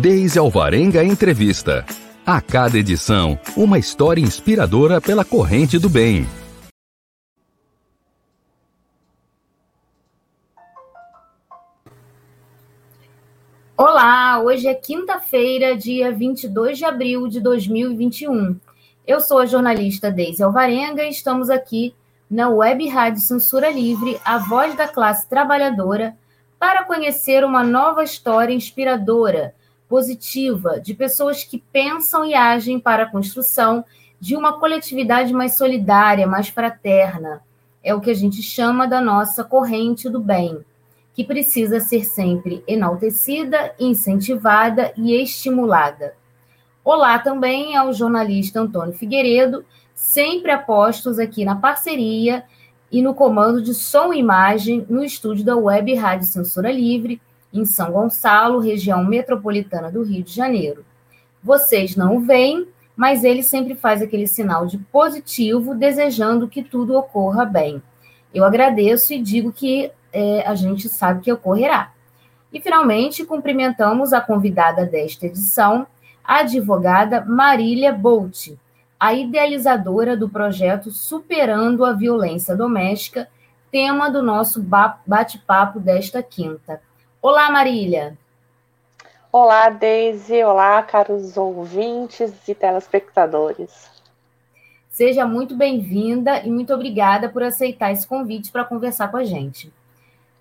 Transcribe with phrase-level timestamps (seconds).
[0.00, 1.86] Deise Alvarenga Entrevista.
[2.26, 6.26] A cada edição, uma história inspiradora pela corrente do bem.
[13.76, 18.58] Olá, hoje é quinta-feira, dia 22 de abril de 2021.
[19.06, 21.94] Eu sou a jornalista Deise Alvarenga e estamos aqui
[22.28, 26.16] na Web Rádio Censura Livre, a voz da classe trabalhadora,
[26.58, 29.54] para conhecer uma nova história inspiradora
[29.88, 33.84] positiva de pessoas que pensam e agem para a construção
[34.20, 37.42] de uma coletividade mais solidária, mais fraterna.
[37.82, 40.64] É o que a gente chama da nossa corrente do bem,
[41.12, 46.14] que precisa ser sempre enaltecida, incentivada e estimulada.
[46.82, 49.64] Olá também ao jornalista Antônio Figueiredo,
[49.94, 52.44] sempre apostos aqui na parceria
[52.90, 57.20] e no comando de som e imagem no estúdio da Web Rádio Censura Livre,
[57.54, 60.84] em São Gonçalo, região metropolitana do Rio de Janeiro.
[61.42, 66.96] Vocês não o veem, mas ele sempre faz aquele sinal de positivo, desejando que tudo
[66.96, 67.80] ocorra bem.
[68.32, 71.92] Eu agradeço e digo que é, a gente sabe que ocorrerá.
[72.52, 75.86] E, finalmente, cumprimentamos a convidada desta edição,
[76.22, 78.52] a advogada Marília Bolt,
[78.98, 83.28] a idealizadora do projeto Superando a Violência Doméstica,
[83.70, 84.64] tema do nosso
[85.06, 86.80] bate-papo desta quinta.
[87.26, 88.18] Olá, Marília.
[89.32, 90.44] Olá, Deise.
[90.44, 93.90] Olá, caros ouvintes e telespectadores.
[94.90, 99.72] Seja muito bem-vinda e muito obrigada por aceitar esse convite para conversar com a gente.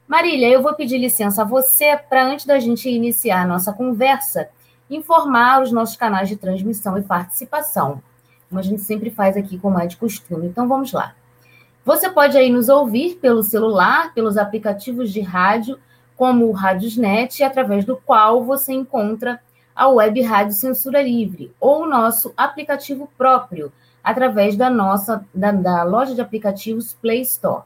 [0.06, 4.50] Marília, eu vou pedir licença a você para, antes da gente iniciar a nossa conversa,
[4.90, 8.04] informar os nossos canais de transmissão e participação,
[8.50, 10.48] como a gente sempre faz aqui com mais de costume.
[10.48, 11.16] Então, vamos lá.
[11.86, 15.80] Você pode aí nos ouvir pelo celular, pelos aplicativos de rádio
[16.16, 19.40] como o Radiosnet, através do qual você encontra
[19.76, 23.72] a Web Rádio Censura Livre, ou o nosso aplicativo próprio,
[24.04, 27.64] através da nossa da, da loja de aplicativos Play Store.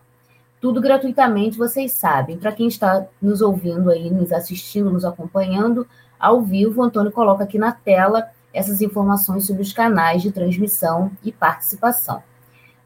[0.59, 2.38] Tudo gratuitamente, vocês sabem.
[2.38, 5.88] Para quem está nos ouvindo aí, nos assistindo, nos acompanhando
[6.19, 11.11] ao vivo, o Antônio coloca aqui na tela essas informações sobre os canais de transmissão
[11.23, 12.23] e participação.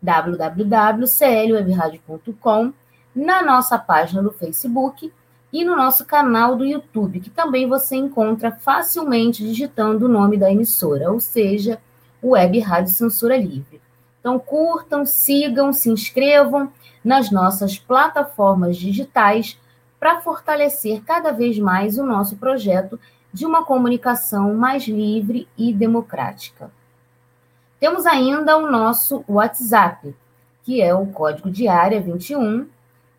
[0.00, 2.72] www.clwebradio.com
[3.16, 5.12] na nossa página do Facebook
[5.52, 10.52] e no nosso canal do YouTube, que também você encontra facilmente digitando o nome da
[10.52, 11.80] emissora, ou seja,
[12.22, 13.82] Web Rádio Censura Livre.
[14.20, 16.72] Então, curtam, sigam, se inscrevam
[17.04, 19.58] nas nossas plataformas digitais
[19.98, 23.00] para fortalecer cada vez mais o nosso projeto
[23.34, 26.70] de uma comunicação mais livre e democrática.
[27.80, 30.14] Temos ainda o nosso WhatsApp,
[30.62, 32.68] que é o código de área 21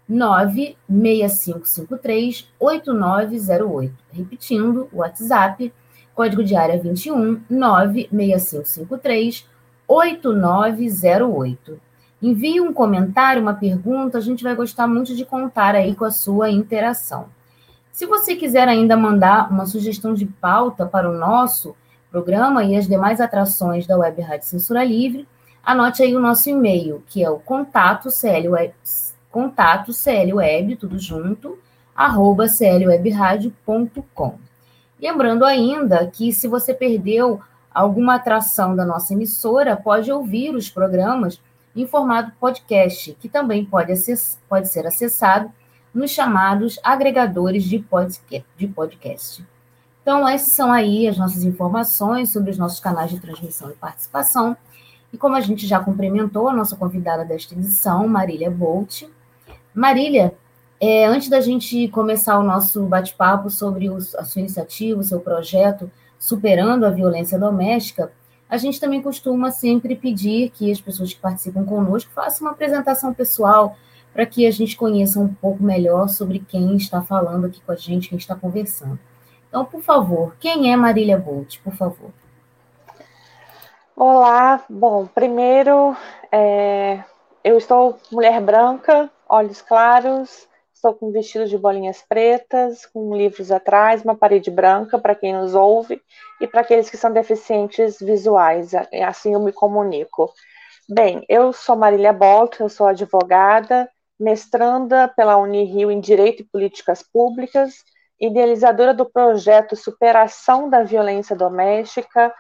[0.08, 3.94] 96553 8908.
[4.10, 5.74] Repetindo, o WhatsApp,
[6.14, 9.46] código de área 21 96553
[9.86, 11.78] 8908.
[12.22, 16.12] Envie um comentário, uma pergunta, a gente vai gostar muito de contar aí com a
[16.12, 17.35] sua interação.
[17.96, 21.74] Se você quiser ainda mandar uma sugestão de pauta para o nosso
[22.12, 25.26] programa e as demais atrações da Web Rádio Censura Livre,
[25.64, 28.74] anote aí o nosso e-mail, que é o contato clweb,
[29.32, 31.58] contato clweb, tudo junto,
[31.96, 34.40] arroba clwebradio.com.
[35.02, 37.40] Lembrando ainda que se você perdeu
[37.74, 41.40] alguma atração da nossa emissora, pode ouvir os programas
[41.74, 45.50] em formato podcast, que também pode, acess pode ser acessado
[45.96, 49.46] nos chamados agregadores de podcast.
[50.02, 54.56] Então, essas são aí as nossas informações sobre os nossos canais de transmissão e participação.
[55.12, 59.04] E como a gente já cumprimentou a nossa convidada desta edição, Marília Bolt.
[59.74, 60.36] Marília,
[60.80, 65.90] é, antes da gente começar o nosso bate-papo sobre a sua iniciativa, o seu projeto
[66.20, 68.12] Superando a Violência Doméstica,
[68.50, 73.14] a gente também costuma sempre pedir que as pessoas que participam conosco façam uma apresentação
[73.14, 73.78] pessoal,
[74.16, 77.76] para que a gente conheça um pouco melhor sobre quem está falando aqui com a
[77.76, 78.98] gente, quem está conversando.
[79.50, 82.12] Então, por favor, quem é Marília Bolt, por favor?
[83.94, 85.98] Olá, bom, primeiro,
[86.32, 87.04] é,
[87.44, 94.02] eu estou mulher branca, olhos claros, estou com vestido de bolinhas pretas, com livros atrás,
[94.02, 96.02] uma parede branca para quem nos ouve
[96.40, 100.34] e para aqueles que são deficientes visuais, é, assim eu me comunico.
[100.88, 103.90] Bem, eu sou Marília Bolt, eu sou advogada,
[104.20, 107.84] mestranda pela Unirio em Direito e Políticas Públicas,
[108.20, 112.34] idealizadora do projeto Superação da Violência Doméstica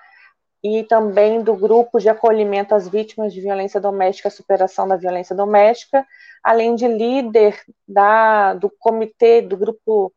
[0.63, 6.03] e também do grupo de acolhimento às vítimas de violência doméstica, superação da violência doméstica,
[6.43, 10.11] além de líder da, do comitê, do grupo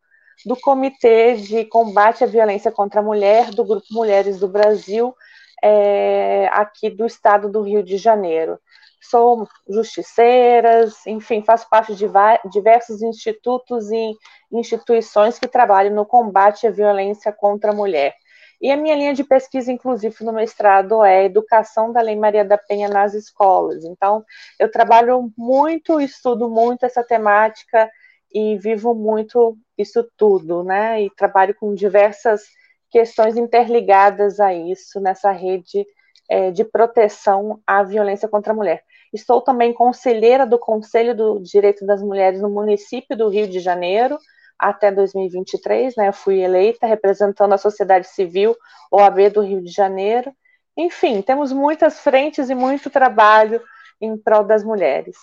[0.46, 5.14] do Comitê de Combate à Violência contra a Mulher, do Grupo Mulheres do Brasil,
[5.62, 8.58] é, aqui do estado do Rio de Janeiro.
[9.00, 12.06] Sou justiceiras, enfim, faço parte de
[12.50, 14.16] diversos institutos e
[14.52, 18.14] instituições que trabalham no combate à violência contra a mulher.
[18.60, 22.58] E a minha linha de pesquisa, inclusive, no mestrado é Educação da Lei Maria da
[22.58, 23.84] Penha nas escolas.
[23.84, 24.24] Então,
[24.58, 27.88] eu trabalho muito, estudo muito essa temática
[28.32, 31.02] e vivo muito isso tudo, né?
[31.02, 32.42] E trabalho com diversas
[32.90, 35.86] questões interligadas a isso nessa rede
[36.28, 38.82] é, de proteção à violência contra a mulher.
[39.12, 44.18] Estou também conselheira do Conselho do Direito das Mulheres no município do Rio de Janeiro,
[44.58, 46.08] até 2023, né?
[46.08, 48.56] Eu fui eleita representando a sociedade civil,
[48.90, 50.32] OAB do Rio de Janeiro.
[50.76, 53.60] Enfim, temos muitas frentes e muito trabalho
[54.00, 55.16] em prol das mulheres.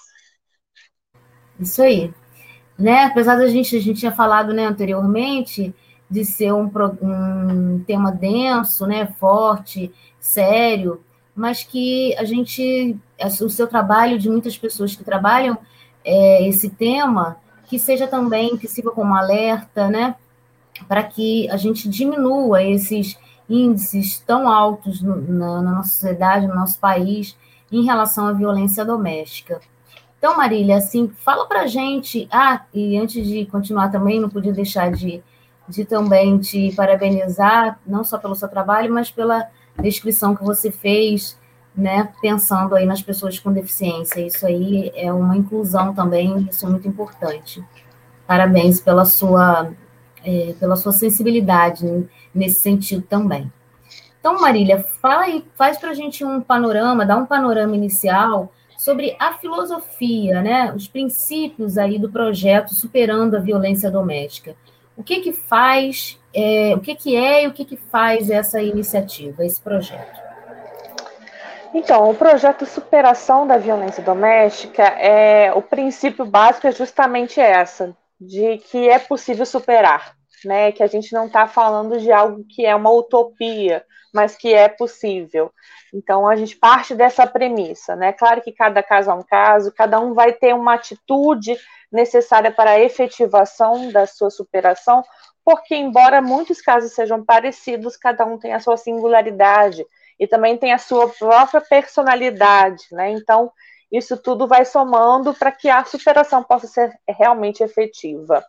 [1.60, 2.14] Isso aí.
[2.78, 3.06] Né?
[3.06, 5.74] Apesar da gente, a gente tinha falado né, anteriormente
[6.10, 6.70] de ser um,
[7.02, 11.04] um tema denso, né, forte, sério,
[11.36, 15.58] mas que a gente, o seu trabalho de muitas pessoas que trabalham
[16.04, 20.16] é, esse tema, que seja também, que sirva como alerta, né,
[20.88, 23.18] para que a gente diminua esses
[23.50, 27.36] índices tão altos no, na, na, nossa sociedade, no nosso país,
[27.72, 29.60] em relação à violência doméstica.
[30.18, 32.28] Então, Marília, assim, fala para gente.
[32.32, 35.24] Ah, e antes de continuar também, não podia deixar de,
[35.68, 39.48] de também te parabenizar, não só pelo seu trabalho, mas pela
[39.80, 41.38] descrição que você fez,
[41.76, 44.22] né, pensando aí nas pessoas com deficiência.
[44.22, 47.64] Isso aí é uma inclusão também, isso é muito importante.
[48.26, 49.72] Parabéns pela sua,
[50.24, 51.86] é, pela sua sensibilidade
[52.34, 53.52] nesse sentido também.
[54.20, 59.16] Então, Marília, fala aí, faz para a gente um panorama, dá um panorama inicial sobre
[59.20, 64.56] a filosofia, né, os princípios aí do projeto Superando a Violência Doméstica.
[64.98, 68.62] O que que faz, é, o que que é e o que que faz essa
[68.62, 70.25] iniciativa, esse projeto?
[71.78, 78.60] Então, o projeto Superação da Violência Doméstica é o princípio básico é justamente essa, de
[78.60, 80.72] que é possível superar, né?
[80.72, 83.84] Que a gente não está falando de algo que é uma utopia,
[84.14, 85.52] mas que é possível.
[85.94, 88.14] Então, a gente parte dessa premissa, né?
[88.14, 91.58] Claro que cada caso é um caso, cada um vai ter uma atitude
[91.92, 95.04] necessária para a efetivação da sua superação,
[95.44, 99.86] porque, embora muitos casos sejam parecidos, cada um tem a sua singularidade
[100.20, 103.12] e também tem a sua própria personalidade, né?
[103.12, 103.52] Então,
[103.92, 108.44] isso tudo vai somando para que a superação possa ser realmente efetiva.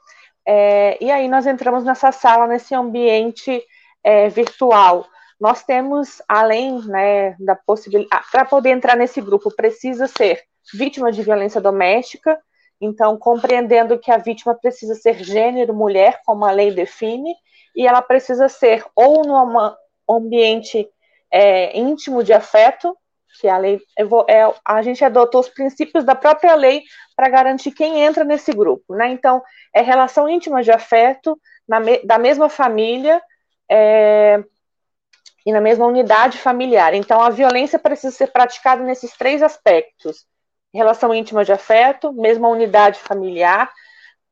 [0.47, 3.63] é, e aí nós entramos nessa sala, nesse ambiente
[4.03, 5.05] é, virtual,
[5.41, 10.43] nós temos, além né, da possibilidade, para poder entrar nesse grupo, precisa ser
[10.75, 12.39] vítima de violência doméstica,
[12.81, 17.35] então, compreendendo que a vítima precisa ser gênero, mulher, como a lei define,
[17.75, 19.75] e ela precisa ser ou num
[20.09, 20.89] ambiente
[21.31, 22.97] é, íntimo de afeto,
[23.41, 23.81] que a lei
[24.29, 26.83] é, a gente adotou os princípios da própria lei
[27.15, 29.09] para garantir quem entra nesse grupo, né?
[29.11, 29.43] Então,
[29.75, 31.39] é relação íntima de afeto
[31.69, 33.21] na, da mesma família,
[33.71, 34.43] é,
[35.47, 36.93] e na mesma unidade familiar.
[36.93, 40.27] Então, a violência precisa ser praticada nesses três aspectos:
[40.75, 43.73] relação íntima de afeto, mesma unidade familiar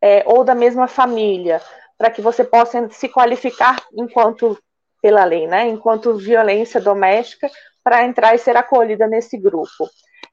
[0.02, 1.62] é, ou da mesma família,
[1.96, 4.58] para que você possa se qualificar enquanto
[5.00, 5.68] pela lei, né?
[5.68, 7.48] Enquanto violência doméstica
[7.84, 9.88] para entrar e ser acolhida nesse grupo.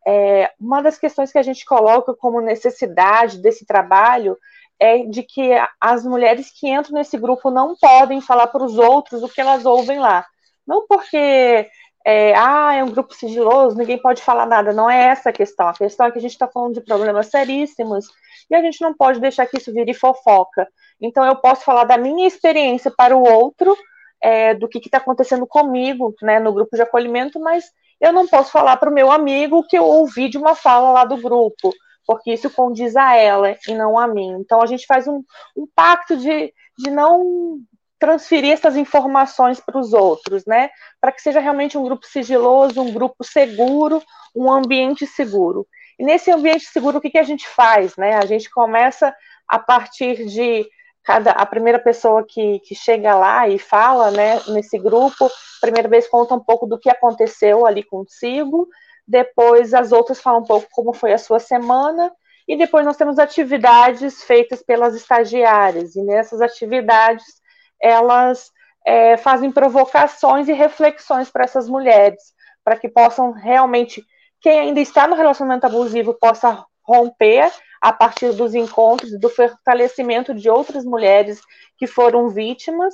[0.08, 4.36] É, uma das questões que a gente coloca como necessidade desse trabalho
[4.80, 9.22] é de que as mulheres que entram nesse grupo não podem falar para os outros
[9.22, 10.26] o que elas ouvem lá.
[10.68, 11.68] Não porque
[12.06, 14.74] é, ah, é um grupo sigiloso, ninguém pode falar nada.
[14.74, 15.68] Não é essa a questão.
[15.68, 18.06] A questão é que a gente está falando de problemas seríssimos
[18.50, 20.68] e a gente não pode deixar que isso vire fofoca.
[21.00, 23.76] Então, eu posso falar da minha experiência para o outro,
[24.22, 27.66] é, do que está acontecendo comigo né, no grupo de acolhimento, mas
[28.00, 31.06] eu não posso falar para o meu amigo que eu ouvi de uma fala lá
[31.06, 31.72] do grupo,
[32.06, 34.32] porque isso condiz a ela e não a mim.
[34.40, 35.24] Então, a gente faz um,
[35.56, 37.60] um pacto de, de não
[38.02, 40.72] transferir essas informações para os outros, né?
[41.00, 44.02] Para que seja realmente um grupo sigiloso, um grupo seguro,
[44.36, 45.68] um ambiente seguro.
[46.00, 48.16] E nesse ambiente seguro, o que, que a gente faz, né?
[48.16, 49.16] A gente começa
[49.48, 50.68] a partir de
[51.04, 54.42] cada a primeira pessoa que, que chega lá e fala, né?
[54.48, 55.30] Nesse grupo,
[55.62, 58.68] primeira vez conta um pouco do que aconteceu ali consigo,
[59.08, 62.12] depois as outras falam um pouco como foi a sua semana.
[62.48, 65.96] E depois nós temos atividades feitas pelas estagiárias.
[65.96, 67.41] E nessas atividades
[67.82, 68.52] elas
[68.86, 72.34] é, fazem provocações e reflexões para essas mulheres,
[72.64, 74.04] para que possam realmente,
[74.40, 80.50] quem ainda está no relacionamento abusivo, possa romper a partir dos encontros do fortalecimento de
[80.50, 81.42] outras mulheres
[81.78, 82.94] que foram vítimas,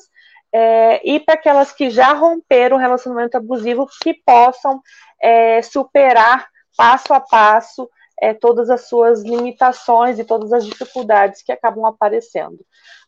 [0.54, 4.82] é, e para aquelas que já romperam o relacionamento abusivo, que possam
[5.22, 7.90] é, superar passo a passo
[8.22, 12.60] é, todas as suas limitações e todas as dificuldades que acabam aparecendo.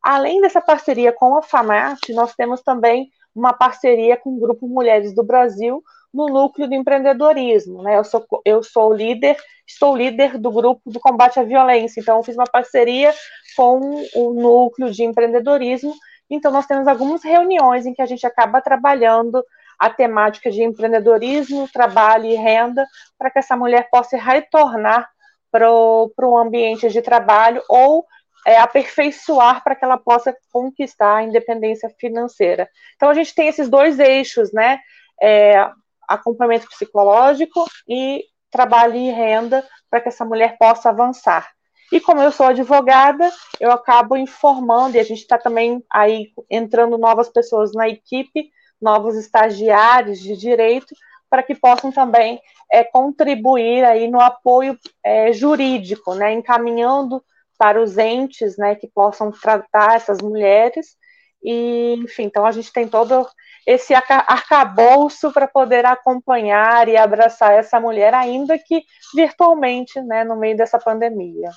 [0.01, 5.13] Além dessa parceria com a FAMAT, nós temos também uma parceria com o Grupo Mulheres
[5.13, 7.83] do Brasil no núcleo do empreendedorismo.
[7.83, 7.97] Né?
[7.97, 9.37] Eu, sou, eu sou líder,
[9.67, 13.13] estou líder do grupo do combate à violência, então eu fiz uma parceria
[13.55, 15.93] com o núcleo de empreendedorismo.
[16.29, 19.43] Então, nós temos algumas reuniões em que a gente acaba trabalhando
[19.79, 22.85] a temática de empreendedorismo, trabalho e renda,
[23.17, 25.09] para que essa mulher possa retornar
[25.51, 28.05] para o ambiente de trabalho ou
[28.45, 32.69] é, aperfeiçoar para que ela possa conquistar a independência financeira.
[32.95, 34.79] Então, a gente tem esses dois eixos, né?
[35.21, 35.69] É,
[36.07, 41.49] acompanhamento psicológico e trabalho e renda para que essa mulher possa avançar.
[41.91, 46.97] E como eu sou advogada, eu acabo informando, e a gente está também aí entrando
[46.97, 50.95] novas pessoas na equipe novos estagiários de direito
[51.29, 57.23] para que possam também é, contribuir aí no apoio é, jurídico, né, encaminhando
[57.57, 60.97] para os entes né, que possam tratar essas mulheres.
[61.43, 63.27] E, enfim, então a gente tem todo
[63.65, 68.83] esse arcabouço para poder acompanhar e abraçar essa mulher, ainda que
[69.13, 71.51] virtualmente, né, no meio dessa pandemia.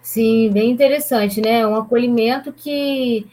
[0.00, 1.64] Sim, bem interessante, né?
[1.64, 3.26] Um acolhimento que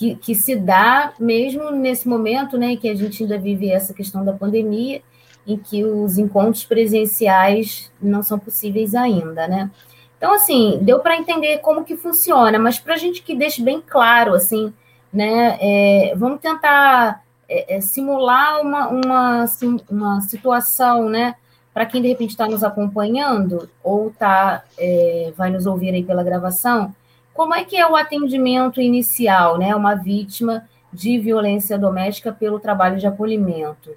[0.00, 4.24] que, que se dá mesmo nesse momento, né, que a gente ainda vive essa questão
[4.24, 5.02] da pandemia,
[5.46, 9.70] em que os encontros presenciais não são possíveis ainda, né?
[10.16, 13.82] Então, assim, deu para entender como que funciona, mas para a gente que deixe bem
[13.86, 14.72] claro, assim,
[15.12, 21.34] né, é, vamos tentar é, é, simular uma, uma, assim, uma situação, né,
[21.74, 26.24] para quem de repente está nos acompanhando ou tá, é, vai nos ouvir aí pela
[26.24, 26.94] gravação,
[27.34, 29.74] como é que é o atendimento inicial, né?
[29.74, 33.96] Uma vítima de violência doméstica pelo trabalho de acolhimento.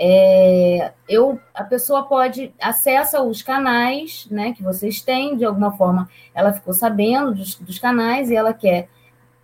[0.00, 6.08] É, eu, a pessoa pode acessa os canais, né, que vocês têm, de alguma forma,
[6.32, 8.88] ela ficou sabendo dos, dos canais e ela quer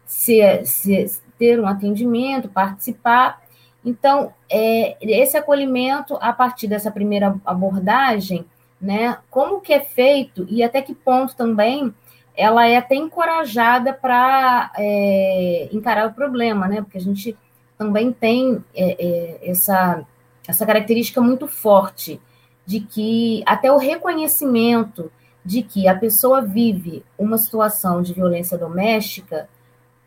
[0.07, 3.43] se, se, ter um atendimento, participar.
[3.85, 8.47] Então, é, esse acolhimento, a partir dessa primeira abordagem,
[8.81, 11.93] né, como que é feito e até que ponto também
[12.37, 16.83] ela é até encorajada para é, encarar o problema, né?
[16.83, 17.37] Porque a gente
[17.79, 18.97] também tem é,
[19.45, 20.05] é, essa,
[20.47, 22.21] essa característica muito forte
[22.67, 25.11] de que até o reconhecimento
[25.45, 29.49] de que a pessoa vive uma situação de violência doméstica,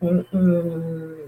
[0.01, 1.27] um, um,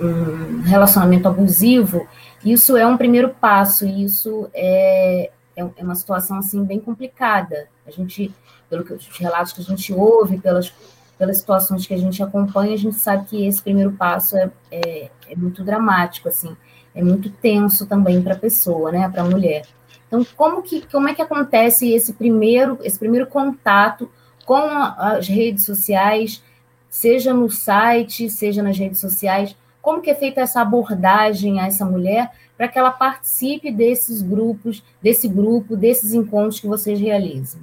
[0.00, 2.06] um relacionamento abusivo,
[2.44, 7.68] isso é um primeiro passo, e isso é, é, uma situação assim bem complicada.
[7.86, 8.32] A gente
[8.72, 10.72] pelo que os relatos que a gente ouve, pelas,
[11.18, 15.10] pelas situações que a gente acompanha, a gente sabe que esse primeiro passo é, é,
[15.28, 16.56] é muito dramático, assim,
[16.94, 19.66] é muito tenso também para a pessoa, né, para a mulher.
[20.06, 24.10] Então, como que como é que acontece esse primeiro esse primeiro contato
[24.46, 26.42] com as redes sociais,
[26.88, 29.54] seja no site, seja nas redes sociais?
[29.82, 34.82] Como que é feita essa abordagem a essa mulher para que ela participe desses grupos,
[35.02, 37.60] desse grupo, desses encontros que vocês realizam?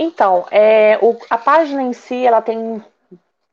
[0.00, 2.82] Então, é, o, a página em si, ela tem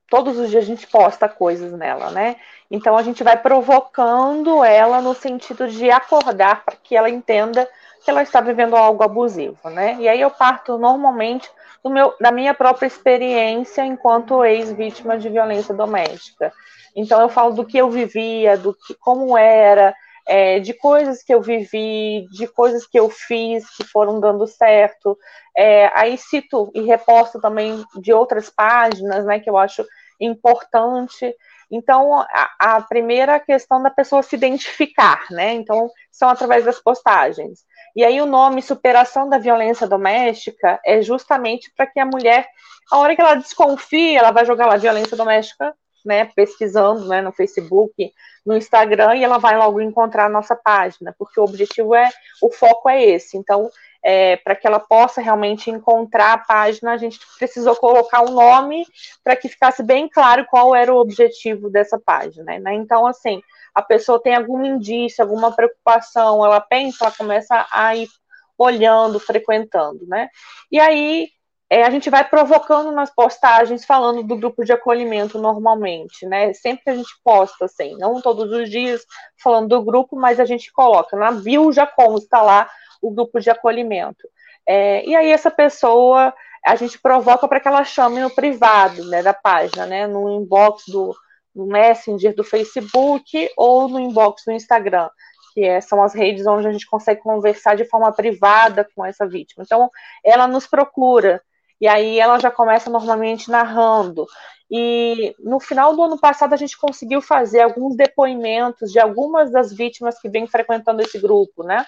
[0.08, 2.36] todos os dias a gente posta coisas nela, né?
[2.70, 7.68] Então a gente vai provocando ela no sentido de acordar para que ela entenda
[8.04, 9.98] que ela está vivendo algo abusivo, né?
[10.00, 11.50] E aí eu parto normalmente
[11.84, 16.54] meu, da minha própria experiência enquanto ex-vítima de violência doméstica.
[16.96, 19.94] Então eu falo do que eu vivia, do que como era,
[20.28, 25.18] é, de coisas que eu vivi, de coisas que eu fiz que foram dando certo.
[25.56, 29.86] É, aí cito e reposto também de outras páginas, né, que eu acho
[30.20, 31.34] importante.
[31.70, 35.54] Então, a, a, primeira questão da pessoa se identificar, né?
[35.54, 37.66] Então, são através das postagens.
[37.96, 42.48] E aí, o nome Superação da Violência Doméstica é justamente para que a mulher,
[42.92, 45.76] a hora que ela desconfia, ela vai jogar lá violência doméstica,
[46.06, 46.26] né?
[46.26, 48.12] Pesquisando né, no Facebook,
[48.46, 52.10] no Instagram, e ela vai logo encontrar a nossa página, porque o objetivo é,
[52.42, 53.38] o foco é esse.
[53.38, 53.70] Então,
[54.04, 58.86] é, para que ela possa realmente encontrar a página, a gente precisou colocar um nome
[59.24, 62.60] para que ficasse bem claro qual era o objetivo dessa página.
[62.60, 62.76] Né?
[62.76, 63.42] Então, assim,
[63.74, 68.08] a pessoa tem algum indício, alguma preocupação, ela pensa, ela começa a ir
[68.58, 70.30] olhando, frequentando, né?
[70.72, 71.30] E aí
[71.70, 76.54] é, a gente vai provocando nas postagens falando do grupo de acolhimento normalmente, né?
[76.54, 79.04] Sempre a gente posta assim, não todos os dias
[79.42, 82.70] falando do grupo, mas a gente coloca na bio já consta lá
[83.02, 84.28] o grupo de acolhimento.
[84.68, 86.34] É, e aí essa pessoa
[86.66, 90.84] a gente provoca para que ela chame no privado né, da página, né, no inbox
[90.88, 91.16] do
[91.56, 95.10] no Messenger do Facebook ou no inbox do Instagram,
[95.54, 99.26] que é, são as redes onde a gente consegue conversar de forma privada com essa
[99.26, 99.64] vítima.
[99.64, 99.90] Então,
[100.24, 101.42] ela nos procura,
[101.80, 104.26] e aí ela já começa normalmente narrando.
[104.70, 109.72] E no final do ano passado a gente conseguiu fazer alguns depoimentos de algumas das
[109.72, 111.86] vítimas que vêm frequentando esse grupo, né?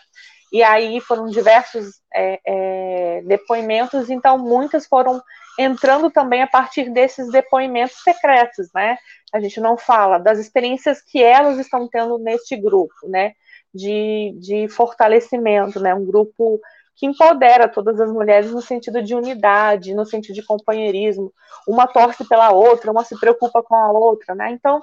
[0.52, 5.22] e aí foram diversos é, é, depoimentos, então muitas foram
[5.60, 8.98] entrando também a partir desses depoimentos secretos, né?
[9.34, 13.34] A gente não fala das experiências que elas estão tendo neste grupo, né?
[13.74, 15.94] De, de fortalecimento, né?
[15.94, 16.62] Um grupo
[16.98, 21.32] que empodera todas as mulheres no sentido de unidade, no sentido de companheirismo.
[21.68, 24.50] Uma torce pela outra, uma se preocupa com a outra, né?
[24.52, 24.82] Então,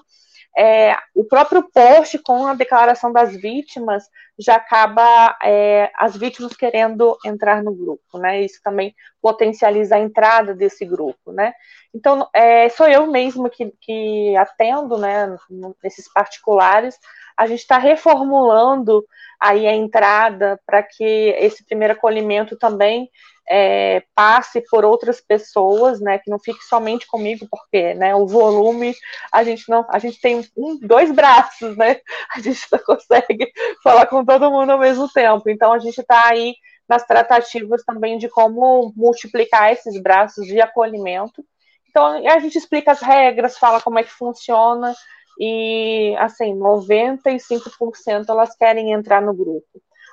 [0.56, 4.04] é, o próprio post com a declaração das vítimas
[4.38, 8.40] já acaba é, as vítimas querendo entrar no grupo, né?
[8.42, 11.52] Isso também potencializa a entrada desse grupo, né?
[11.92, 15.36] Então, é, sou eu mesmo que, que atendo, né,
[15.82, 16.96] nesses particulares.
[17.36, 19.04] A gente está reformulando
[19.40, 21.04] aí a entrada para que
[21.38, 23.10] esse primeiro acolhimento também
[23.48, 28.94] é, passe por outras pessoas, né, que não fique somente comigo, porque, né, o volume
[29.30, 32.00] a gente não, a gente tem um, dois braços, né,
[32.34, 36.28] a gente não consegue falar com todo mundo ao mesmo tempo, então a gente está
[36.28, 36.54] aí
[36.88, 41.44] nas tratativas também de como multiplicar esses braços de acolhimento.
[41.88, 44.94] Então a gente explica as regras, fala como é que funciona
[45.38, 49.66] e assim, 95% elas querem entrar no grupo.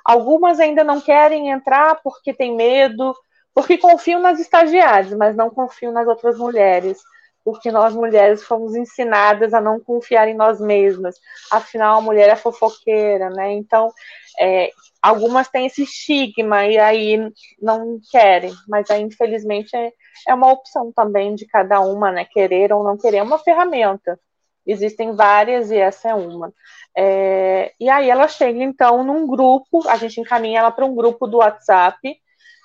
[0.04, 3.14] Algumas ainda não querem entrar porque tem medo,
[3.54, 6.98] porque confiam nas estagiárias, mas não confiam nas outras mulheres,
[7.44, 11.16] porque nós mulheres fomos ensinadas a não confiar em nós mesmas.
[11.50, 13.52] Afinal, a mulher é fofoqueira, né?
[13.52, 13.92] Então,
[14.38, 19.92] é, algumas têm esse estigma e aí não querem, mas aí, infelizmente, é,
[20.28, 22.24] é uma opção também de cada uma, né?
[22.24, 24.18] Querer ou não querer, é uma ferramenta.
[24.66, 26.52] Existem várias e essa é uma.
[26.96, 31.26] É, e aí ela chega, então, num grupo, a gente encaminha ela para um grupo
[31.26, 32.16] do WhatsApp.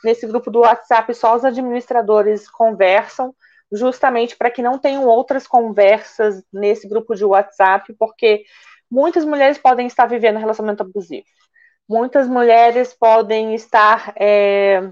[0.04, 3.34] Nesse grupo do WhatsApp, só os administradores conversam,
[3.72, 8.44] justamente para que não tenham outras conversas nesse grupo de WhatsApp, porque
[8.90, 11.26] muitas mulheres podem estar vivendo relacionamento abusivo.
[11.90, 14.92] Muitas mulheres podem estar é,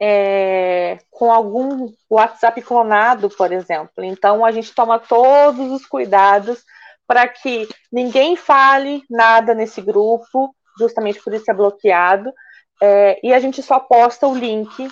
[0.00, 4.04] é, com algum WhatsApp clonado, por exemplo.
[4.04, 6.62] Então, a gente toma todos os cuidados
[7.06, 12.32] para que ninguém fale nada nesse grupo, justamente por isso é bloqueado.
[12.82, 14.88] É, e a gente só posta o link,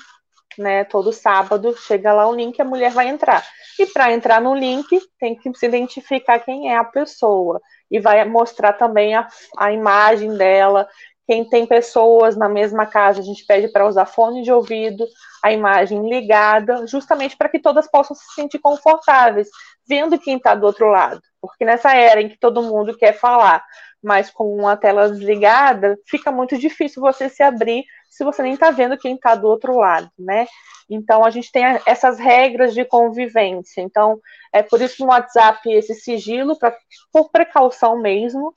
[0.56, 0.84] né?
[0.84, 3.44] Todo sábado chega lá o link, a mulher vai entrar.
[3.78, 7.60] E para entrar no link, tem que se identificar quem é a pessoa.
[7.90, 10.88] E vai mostrar também a, a imagem dela,
[11.26, 15.06] quem tem pessoas na mesma casa, a gente pede para usar fone de ouvido,
[15.42, 19.48] a imagem ligada, justamente para que todas possam se sentir confortáveis,
[19.88, 21.20] vendo quem está do outro lado.
[21.40, 23.64] Porque nessa era em que todo mundo quer falar,
[24.02, 28.70] mas com uma tela desligada, fica muito difícil você se abrir se você nem está
[28.70, 30.46] vendo quem está do outro lado, né?
[30.88, 33.80] Então a gente tem essas regras de convivência.
[33.80, 34.20] Então
[34.52, 36.76] é por isso no WhatsApp esse sigilo, pra,
[37.12, 38.54] por precaução mesmo,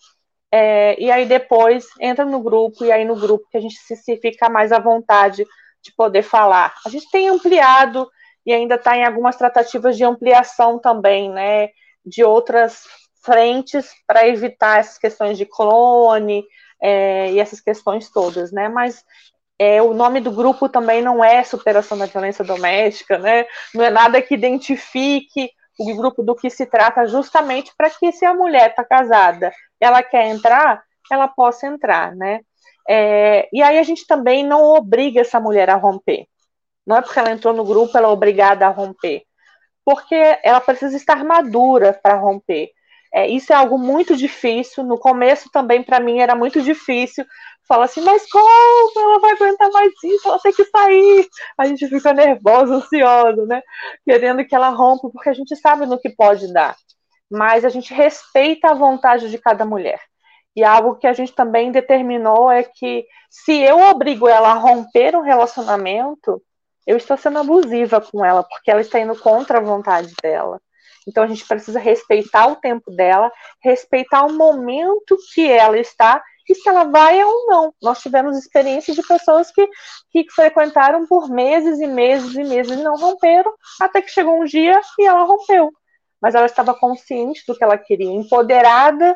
[0.52, 4.18] é, e aí depois entra no grupo, e aí no grupo que a gente se,
[4.18, 5.46] fica mais à vontade
[5.82, 6.74] de poder falar.
[6.86, 8.10] A gente tem ampliado
[8.46, 11.70] e ainda está em algumas tratativas de ampliação também, né,
[12.06, 12.84] de outras
[13.24, 16.46] frentes para evitar essas questões de clone
[16.82, 18.70] é, e essas questões todas, né?
[18.70, 19.04] Mas
[19.60, 23.46] é, o nome do grupo também não é superação da violência doméstica, né?
[23.74, 28.26] Não é nada que identifique o grupo do que se trata, justamente para que se
[28.26, 32.42] a mulher está casada, ela quer entrar, ela possa entrar, né?
[32.90, 36.26] É, e aí a gente também não obriga essa mulher a romper.
[36.86, 39.24] Não é porque ela entrou no grupo, ela é obrigada a romper.
[39.84, 42.72] Porque ela precisa estar madura para romper.
[43.14, 44.84] É, isso é algo muito difícil.
[44.84, 47.26] No começo também, para mim, era muito difícil.
[47.68, 48.48] Fala assim, mas como?
[48.98, 50.28] Ela vai aguentar mais isso?
[50.28, 51.28] Ela tem que sair.
[51.58, 53.62] A gente fica nervosa, ansiosa, né?
[54.06, 56.76] Querendo que ela rompa, porque a gente sabe no que pode dar.
[57.30, 60.00] Mas a gente respeita a vontade de cada mulher.
[60.56, 65.16] E algo que a gente também determinou é que se eu obrigo ela a romper
[65.16, 66.42] um relacionamento,
[66.88, 70.60] eu estou sendo abusiva com ela, porque ela está indo contra a vontade dela.
[71.06, 76.56] Então a gente precisa respeitar o tempo dela, respeitar o momento que ela está e
[76.56, 77.74] se ela vai ou não.
[77.82, 79.68] Nós tivemos experiências de pessoas que,
[80.12, 84.46] que frequentaram por meses e meses e meses e não romperam, até que chegou um
[84.46, 85.72] dia e ela rompeu.
[86.22, 89.16] Mas ela estava consciente do que ela queria, empoderada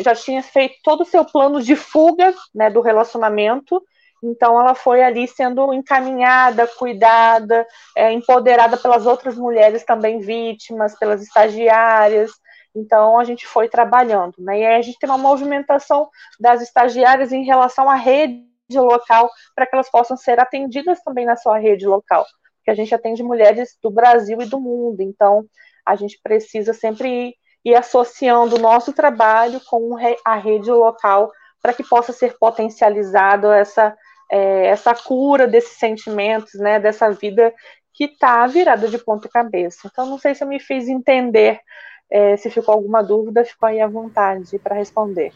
[0.00, 3.80] já tinha feito todo o seu plano de fuga né, do relacionamento,
[4.22, 11.22] então ela foi ali sendo encaminhada, cuidada, é, empoderada pelas outras mulheres também vítimas, pelas
[11.22, 12.30] estagiárias.
[12.74, 14.60] Então a gente foi trabalhando, né?
[14.60, 19.66] E aí a gente tem uma movimentação das estagiárias em relação à rede local para
[19.66, 22.24] que elas possam ser atendidas também na sua rede local,
[22.58, 25.00] porque a gente atende mulheres do Brasil e do mundo.
[25.00, 25.44] Então
[25.84, 31.30] a gente precisa sempre ir e associando o nosso trabalho com a rede local
[31.62, 33.94] para que possa ser potencializado essa,
[34.30, 37.52] é, essa cura desses sentimentos, né, dessa vida
[37.92, 39.80] que está virada de ponta cabeça.
[39.86, 41.60] Então, não sei se eu me fiz entender,
[42.10, 45.32] é, se ficou alguma dúvida, ficou aí à vontade para responder.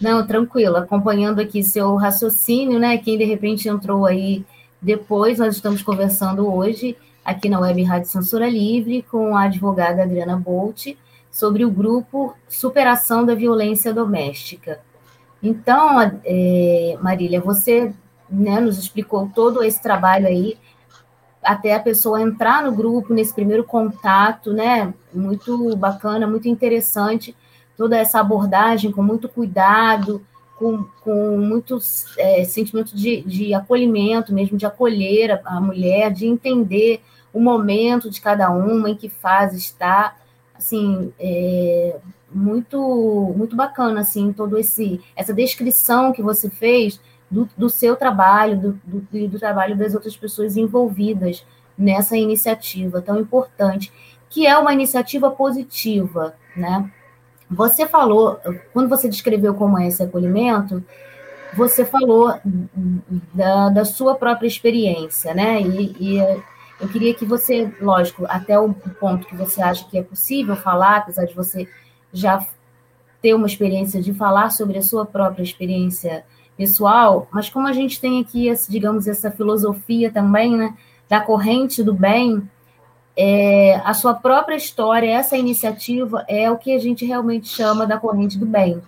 [0.00, 4.44] Não, tranquilo, acompanhando aqui seu raciocínio, né, quem de repente entrou aí
[4.80, 10.36] depois, nós estamos conversando hoje aqui na Web Rádio Censura Livre com a advogada Adriana
[10.36, 10.96] Bolt,
[11.30, 14.80] sobre o grupo Superação da Violência Doméstica.
[15.42, 17.92] Então, é, Marília, você
[18.30, 20.56] né, nos explicou todo esse trabalho aí,
[21.48, 24.92] até a pessoa entrar no grupo, nesse primeiro contato, né?
[25.14, 27.34] Muito bacana, muito interessante,
[27.74, 30.20] toda essa abordagem com muito cuidado,
[30.58, 31.78] com, com muito
[32.18, 37.00] é, sentimento de, de acolhimento, mesmo de acolher a, a mulher, de entender
[37.32, 40.16] o momento de cada uma, em que fase está
[40.54, 41.96] assim, é,
[42.30, 48.58] muito muito bacana, assim, todo esse essa descrição que você fez do, do seu trabalho,
[48.58, 51.44] do, do, do trabalho das outras pessoas envolvidas
[51.76, 53.92] nessa iniciativa tão importante,
[54.28, 56.90] que é uma iniciativa positiva, né?
[57.50, 58.38] Você falou,
[58.72, 60.84] quando você descreveu como é esse acolhimento,
[61.54, 62.34] você falou
[63.32, 65.62] da, da sua própria experiência, né?
[65.62, 66.18] E, e
[66.80, 70.98] eu queria que você, lógico, até o ponto que você acha que é possível falar,
[70.98, 71.66] apesar de você
[72.12, 72.46] já
[73.22, 76.24] ter uma experiência de falar sobre a sua própria experiência
[76.58, 80.74] pessoal, mas como a gente tem aqui, digamos, essa filosofia também, né,
[81.08, 82.42] da corrente do bem,
[83.16, 87.96] é, a sua própria história, essa iniciativa é o que a gente realmente chama da
[87.96, 88.82] corrente do bem.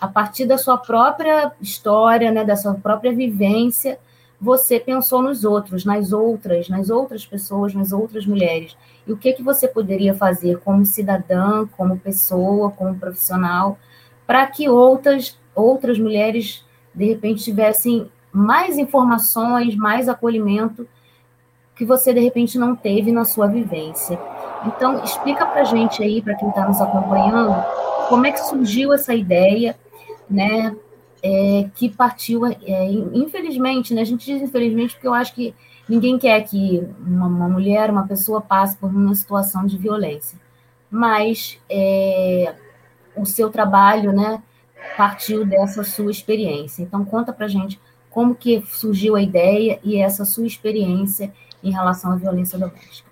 [0.00, 3.98] A partir da sua própria história, né, da sua própria vivência,
[4.40, 8.76] você pensou nos outros, nas outras, nas outras pessoas, nas outras mulheres.
[9.06, 13.78] E o que, que você poderia fazer como cidadã, como pessoa, como profissional,
[14.26, 20.86] para que outras, outras mulheres, de repente, tivessem mais informações, mais acolhimento
[21.74, 24.18] que você, de repente, não teve na sua vivência.
[24.66, 27.54] Então, explica para gente aí, para quem está nos acompanhando,
[28.08, 29.76] como é que surgiu essa ideia,
[30.28, 30.76] né?
[31.22, 34.00] é, que partiu, é, infelizmente, né?
[34.00, 35.54] A gente diz infelizmente porque eu acho que
[35.88, 40.38] ninguém quer que uma, uma mulher, uma pessoa passe por uma situação de violência.
[40.90, 42.54] Mas é,
[43.16, 44.42] o seu trabalho, né,
[44.96, 46.82] partiu dessa sua experiência.
[46.82, 52.12] Então, conta para gente como que surgiu a ideia e essa sua experiência em relação
[52.12, 53.10] à violência doméstica.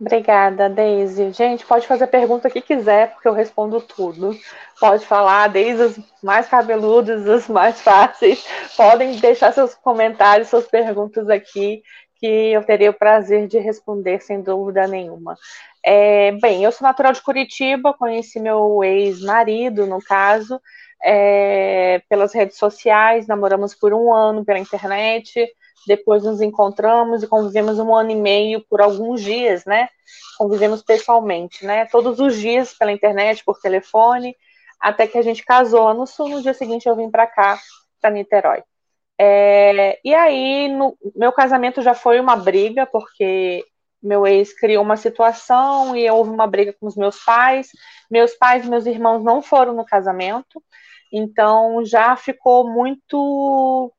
[0.00, 1.30] Obrigada, Deise.
[1.32, 4.36] Gente, pode fazer a pergunta que quiser, porque eu respondo tudo.
[4.80, 8.44] Pode falar, desde os mais cabeludos, os mais fáceis.
[8.76, 11.82] Podem deixar seus comentários, suas perguntas aqui,
[12.24, 15.36] que eu terei o prazer de responder, sem dúvida nenhuma.
[15.84, 20.58] É, bem, eu sou natural de Curitiba, conheci meu ex-marido, no caso,
[21.04, 25.46] é, pelas redes sociais, namoramos por um ano pela internet,
[25.86, 29.90] depois nos encontramos e convivemos um ano e meio por alguns dias, né?
[30.38, 31.84] Convivemos pessoalmente, né?
[31.92, 34.34] Todos os dias pela internet, por telefone,
[34.80, 36.30] até que a gente casou no sul.
[36.30, 37.60] No dia seguinte eu vim para cá,
[38.00, 38.62] para Niterói.
[39.18, 43.64] É, e aí, no, meu casamento já foi uma briga, porque
[44.02, 47.68] meu ex criou uma situação e houve uma briga com os meus pais.
[48.10, 50.62] Meus pais e meus irmãos não foram no casamento,
[51.12, 53.92] então já ficou muito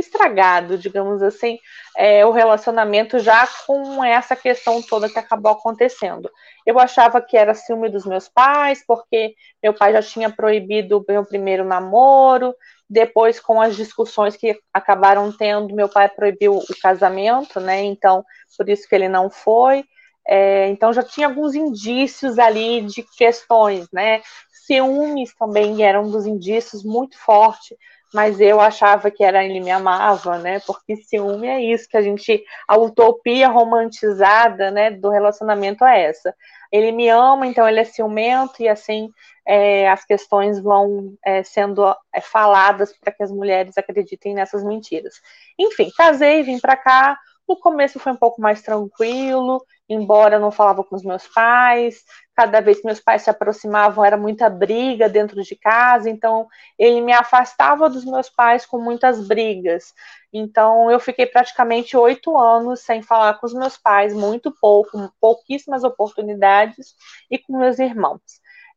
[0.00, 1.58] estragado, digamos assim,
[1.96, 6.30] é, o relacionamento já com essa questão toda que acabou acontecendo.
[6.66, 11.04] Eu achava que era ciúme dos meus pais, porque meu pai já tinha proibido o
[11.06, 12.54] meu primeiro namoro,
[12.88, 17.82] depois com as discussões que acabaram tendo, meu pai proibiu o casamento, né?
[17.82, 18.24] Então,
[18.56, 19.84] por isso que ele não foi.
[20.26, 24.20] É, então já tinha alguns indícios ali de questões, né?
[24.66, 27.76] Ciúmes também era um dos indícios muito forte
[28.12, 30.60] mas eu achava que era ele me amava, né?
[30.66, 36.34] Porque ciúme é isso que a gente a utopia romantizada, né, do relacionamento é essa.
[36.72, 39.10] Ele me ama, então ele é ciumento e assim
[39.46, 45.14] é, as questões vão é, sendo é, faladas para que as mulheres acreditem nessas mentiras.
[45.58, 47.18] Enfim, casei, vim para cá.
[47.50, 52.04] No começo foi um pouco mais tranquilo, embora eu não falava com os meus pais,
[52.32, 56.46] cada vez que meus pais se aproximavam era muita briga dentro de casa, então
[56.78, 59.92] ele me afastava dos meus pais com muitas brigas.
[60.32, 65.82] Então eu fiquei praticamente oito anos sem falar com os meus pais, muito pouco, pouquíssimas
[65.82, 66.94] oportunidades,
[67.28, 68.22] e com meus irmãos.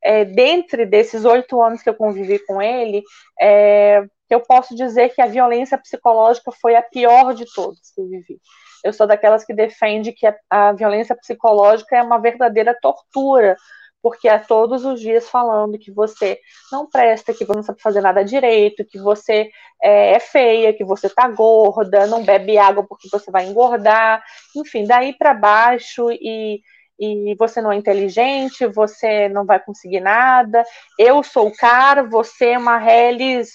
[0.03, 3.03] É, dentre desses oito anos que eu convivi com ele,
[3.39, 8.07] é, eu posso dizer que a violência psicológica foi a pior de todas que eu
[8.07, 8.41] vivi.
[8.84, 13.56] Eu sou daquelas que defende que a, a violência psicológica é uma verdadeira tortura,
[14.02, 16.38] porque é todos os dias falando que você
[16.72, 19.50] não presta, que você não sabe fazer nada direito, que você
[19.82, 24.22] é, é feia, que você tá gorda, não bebe água porque você vai engordar,
[24.56, 26.62] enfim, daí para baixo e
[27.00, 30.63] e você não é inteligente, você não vai conseguir nada,
[30.98, 33.50] eu sou o cara, você é uma reles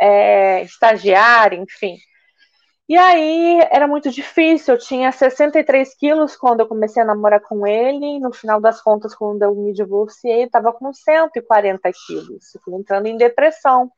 [0.00, 1.96] é, estagiária, enfim.
[2.90, 7.64] E aí era muito difícil, eu tinha 63 quilos quando eu comecei a namorar com
[7.64, 13.06] ele, no final das contas, quando eu me divorciei, estava com 140 quilos, fui entrando
[13.06, 13.92] em depressão.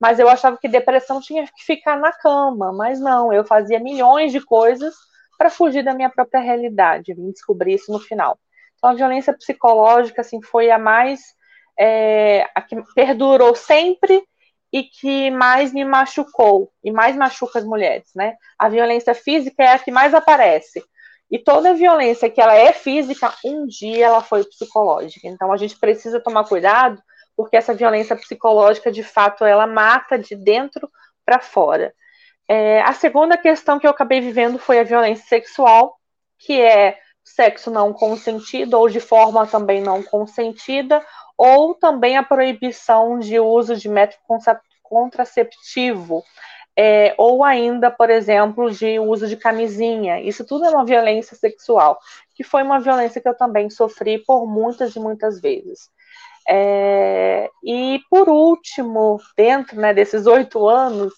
[0.00, 4.32] Mas eu achava que depressão tinha que ficar na cama, mas não, eu fazia milhões
[4.32, 4.94] de coisas
[5.36, 8.38] para fugir da minha própria realidade, vim descobrir isso no final.
[8.78, 11.20] Então a violência psicológica assim foi a mais
[11.78, 14.26] é, a que perdurou sempre
[14.72, 18.36] e que mais me machucou e mais machuca as mulheres, né?
[18.58, 20.82] A violência física é a que mais aparece.
[21.30, 25.28] E toda violência que ela é física, um dia ela foi psicológica.
[25.28, 27.00] Então a gente precisa tomar cuidado,
[27.36, 30.90] porque essa violência psicológica, de fato, ela mata de dentro
[31.24, 31.94] para fora.
[32.48, 35.96] É, a segunda questão que eu acabei vivendo foi a violência sexual,
[36.38, 41.04] que é sexo não consentido ou de forma também não consentida,
[41.40, 44.20] ou também a proibição de uso de método
[44.82, 46.22] contraceptivo,
[46.76, 50.20] é, ou ainda, por exemplo, de uso de camisinha.
[50.20, 51.98] Isso tudo é uma violência sexual,
[52.34, 55.88] que foi uma violência que eu também sofri por muitas e muitas vezes.
[56.46, 61.14] É, e por último, dentro né, desses oito anos,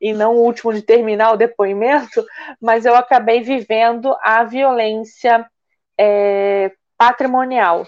[0.00, 2.24] e não o último de terminar o depoimento,
[2.62, 5.44] mas eu acabei vivendo a violência
[5.98, 7.86] é, patrimonial.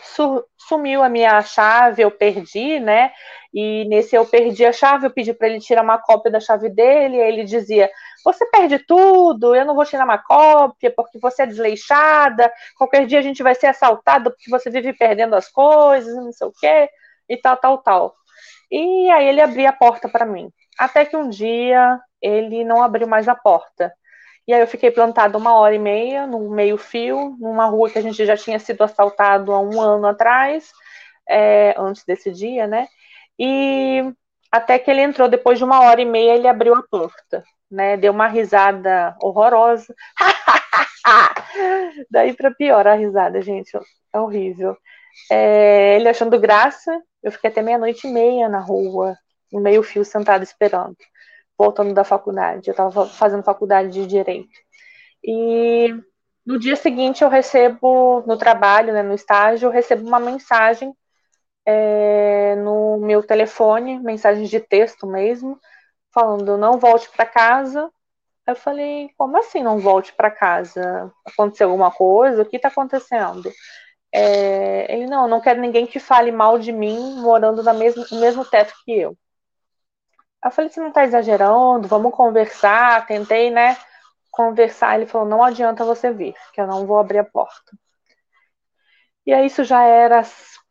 [0.56, 3.10] Sumiu a minha chave, eu perdi, né?
[3.52, 6.68] E nesse eu perdi a chave, eu pedi para ele tirar uma cópia da chave
[6.68, 7.90] dele, ele dizia:
[8.24, 13.18] Você perde tudo, eu não vou tirar uma cópia porque você é desleixada, qualquer dia
[13.18, 16.88] a gente vai ser assaltado porque você vive perdendo as coisas, não sei o quê,
[17.28, 18.14] e tal, tal, tal.
[18.70, 20.50] E aí ele abria a porta para mim.
[20.78, 23.92] Até que um dia ele não abriu mais a porta.
[24.48, 28.02] E aí eu fiquei plantada uma hora e meia, num meio-fio, numa rua que a
[28.02, 30.72] gente já tinha sido assaltado há um ano atrás,
[31.28, 32.88] é, antes desse dia, né?
[33.38, 34.02] E
[34.50, 37.98] até que ele entrou, depois de uma hora e meia, ele abriu a porta, né?
[37.98, 39.94] Deu uma risada horrorosa.
[42.10, 43.76] Daí para pior a risada, gente,
[44.14, 44.74] é horrível.
[45.30, 49.14] É, ele achando graça, eu fiquei até meia-noite e meia na rua,
[49.52, 50.96] no meio-fio, sentado esperando
[51.58, 52.68] voltando da faculdade.
[52.68, 54.56] Eu estava fazendo faculdade de direito.
[55.24, 55.92] E
[56.46, 60.94] no dia seguinte eu recebo, no trabalho, né, no estágio, eu recebo uma mensagem
[61.66, 65.58] é, no meu telefone, mensagem de texto mesmo,
[66.14, 67.90] falando não volte para casa.
[68.46, 71.12] Eu falei, como assim não volte para casa?
[71.26, 72.42] Aconteceu alguma coisa?
[72.42, 73.52] O que está acontecendo?
[74.10, 78.20] É, ele, não, não quero ninguém que fale mal de mim morando na mesmo, no
[78.20, 79.14] mesmo teto que eu.
[80.44, 83.06] Eu falei, você não tá exagerando, vamos conversar.
[83.06, 83.76] Tentei, né,
[84.30, 84.96] conversar.
[84.96, 87.72] Ele falou, não adianta você vir, que eu não vou abrir a porta.
[89.26, 90.22] E aí isso já era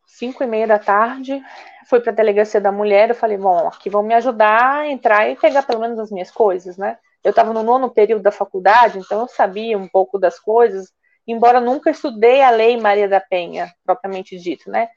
[0.06, 1.44] cinco e meia da tarde.
[1.90, 3.10] Fui para a delegacia da mulher.
[3.10, 6.32] Eu falei, bom, aqui vão me ajudar a entrar e pegar pelo menos as minhas
[6.32, 6.98] coisas, né?
[7.24, 10.94] Eu estava no nono período da faculdade, então eu sabia um pouco das coisas,
[11.28, 14.88] embora nunca estudei a lei Maria da Penha, propriamente dito, né?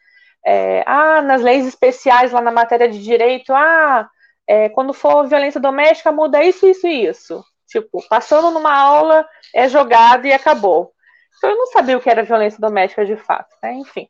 [0.44, 4.08] É, ah, nas leis especiais lá na matéria de direito, ah,
[4.50, 7.44] é, quando for violência doméstica muda isso, isso e isso.
[7.68, 10.92] Tipo, passando numa aula é jogado e acabou.
[11.38, 13.74] Então eu não sabia o que era violência doméstica de fato, né?
[13.74, 14.08] Enfim.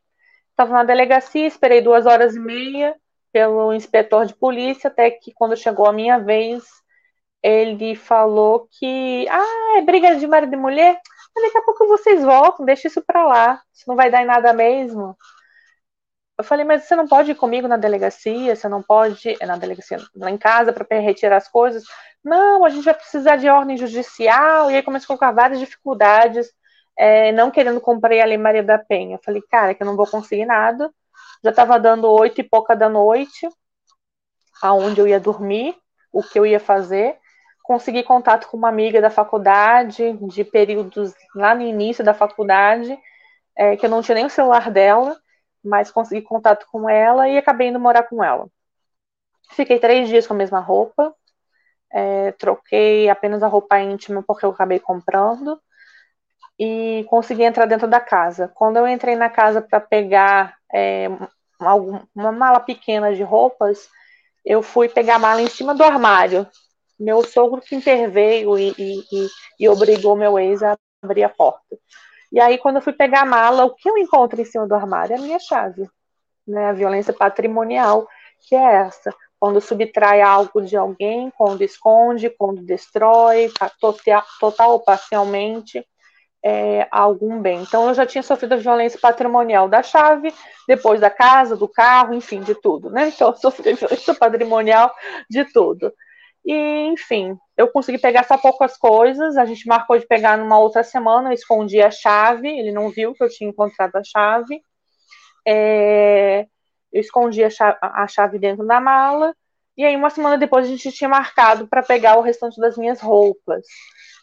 [0.49, 2.95] Estava na delegacia, esperei duas horas e meia
[3.31, 6.63] pelo inspetor de polícia, até que quando chegou a minha vez,
[7.43, 10.99] ele falou que, ah, é briga de marido e mulher?
[11.35, 14.53] Daqui a pouco vocês voltam, deixa isso pra lá, isso não vai dar em nada
[14.53, 15.15] mesmo.
[16.41, 19.99] Eu falei, mas você não pode ir comigo na delegacia, você não pode, na delegacia,
[20.15, 21.83] lá em casa para retirar as coisas.
[22.23, 26.51] Não, a gente vai precisar de ordem judicial, e aí começou a colocar várias dificuldades
[26.97, 29.15] é, não querendo comprar a Lei Maria da Penha.
[29.17, 30.91] Eu falei, cara, que eu não vou conseguir nada.
[31.43, 33.47] Já estava dando oito e pouca da noite,
[34.63, 35.75] aonde eu ia dormir,
[36.11, 37.17] o que eu ia fazer.
[37.61, 42.97] Consegui contato com uma amiga da faculdade, de períodos lá no início da faculdade,
[43.55, 45.15] é, que eu não tinha nem o celular dela,
[45.63, 48.47] mas consegui contato com ela e acabei indo morar com ela.
[49.51, 51.13] Fiquei três dias com a mesma roupa,
[51.91, 55.59] é, troquei apenas a roupa íntima porque eu acabei comprando
[56.57, 58.47] e consegui entrar dentro da casa.
[58.55, 61.07] Quando eu entrei na casa para pegar é,
[62.15, 63.89] uma mala pequena de roupas,
[64.45, 66.47] eu fui pegar a mala em cima do armário.
[66.99, 69.27] Meu sogro que interveio e, e, e,
[69.59, 71.77] e obrigou meu ex a abrir a porta.
[72.31, 74.75] E aí, quando eu fui pegar a mala, o que eu encontro em cima do
[74.75, 75.87] armário é a minha chave.
[76.47, 76.69] Né?
[76.69, 78.07] A violência patrimonial,
[78.47, 79.13] que é essa.
[79.39, 85.85] Quando subtrai algo de alguém, quando esconde, quando destrói, total, total ou parcialmente
[86.43, 87.61] é, algum bem.
[87.61, 90.33] Então, eu já tinha sofrido a violência patrimonial da chave,
[90.67, 93.09] depois da casa, do carro, enfim, de tudo, né?
[93.09, 94.91] Então, eu sofri violência patrimonial
[95.29, 95.93] de tudo.
[96.45, 96.53] E,
[96.87, 99.37] enfim, eu consegui pegar só poucas coisas.
[99.37, 101.29] A gente marcou de pegar numa outra semana.
[101.29, 104.61] Eu escondi a chave, ele não viu que eu tinha encontrado a chave.
[105.47, 106.47] É,
[106.91, 109.35] eu escondi a chave, a chave dentro da mala.
[109.77, 112.99] E aí, uma semana depois, a gente tinha marcado para pegar o restante das minhas
[112.99, 113.65] roupas.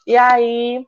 [0.07, 0.85] E aí,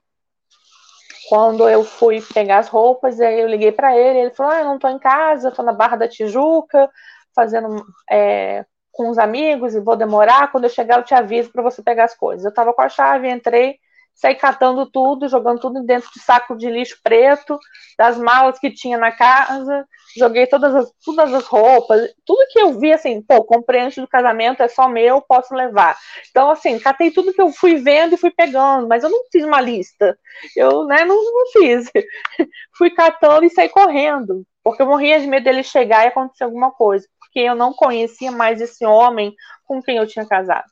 [1.29, 4.65] quando eu fui pegar as roupas, aí eu liguei para ele, ele falou: ah, eu
[4.65, 6.91] não estou em casa, estou na Barra da Tijuca,
[7.35, 8.65] fazendo é,
[9.01, 10.53] com os amigos e vou demorar.
[10.53, 12.45] Quando eu chegar, eu te aviso para você pegar as coisas.
[12.45, 13.79] Eu estava com a chave, entrei,
[14.15, 17.59] saí catando tudo, jogando tudo dentro de saco de lixo preto,
[17.97, 19.87] das malas que tinha na casa,
[20.19, 24.07] joguei todas as, todas as roupas, tudo que eu vi, assim, pô, comprei antes do
[24.07, 25.97] casamento, é só meu, posso levar.
[26.29, 29.43] Então, assim, catei tudo que eu fui vendo e fui pegando, mas eu não fiz
[29.47, 30.19] uma lista,
[30.55, 31.91] eu, né, não, não fiz.
[32.77, 36.71] fui catando e saí correndo, porque eu morria de medo dele chegar e acontecer alguma
[36.71, 40.69] coisa, porque eu não conhecia mais esse homem com quem eu tinha casado.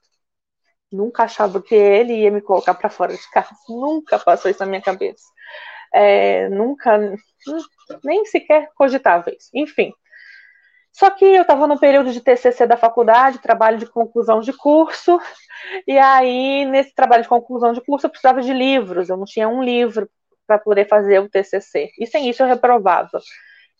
[0.90, 3.50] Nunca achava que ele ia me colocar para fora de casa.
[3.68, 5.22] Nunca passou isso na minha cabeça.
[5.94, 6.98] É, nunca,
[8.04, 9.48] nem sequer cogitava isso.
[9.54, 9.92] Enfim.
[10.92, 15.18] Só que eu estava no período de TCC da faculdade, trabalho de conclusão de curso,
[15.86, 19.48] e aí, nesse trabalho de conclusão de curso, eu precisava de livros, eu não tinha
[19.48, 20.10] um livro
[20.46, 23.20] para poder fazer o TCC, e sem isso eu reprovava.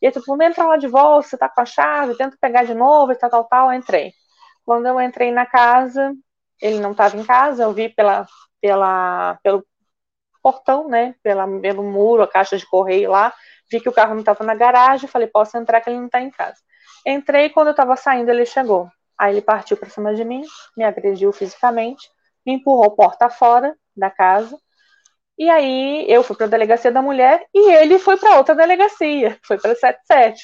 [0.01, 2.75] E aí, tipo, entra lá de volta, você tá com a chave, tenta pegar de
[2.75, 4.13] novo, e tal, tal, tal, eu entrei.
[4.65, 6.15] Quando eu entrei na casa,
[6.61, 8.27] ele não estava em casa, eu vi pela,
[8.61, 9.65] pela, pelo
[10.43, 13.33] portão, né, pela, pelo muro, a caixa de correio lá,
[13.71, 16.21] vi que o carro não estava na garagem, falei, posso entrar que ele não está
[16.21, 16.59] em casa.
[17.07, 18.89] Entrei, quando eu estava saindo, ele chegou.
[19.19, 20.45] Aí ele partiu para cima de mim,
[20.77, 22.09] me agrediu fisicamente,
[22.47, 24.57] me empurrou porta fora da casa,
[25.39, 29.39] e aí eu fui para a delegacia da mulher e ele foi para outra delegacia,
[29.43, 30.43] foi para 77.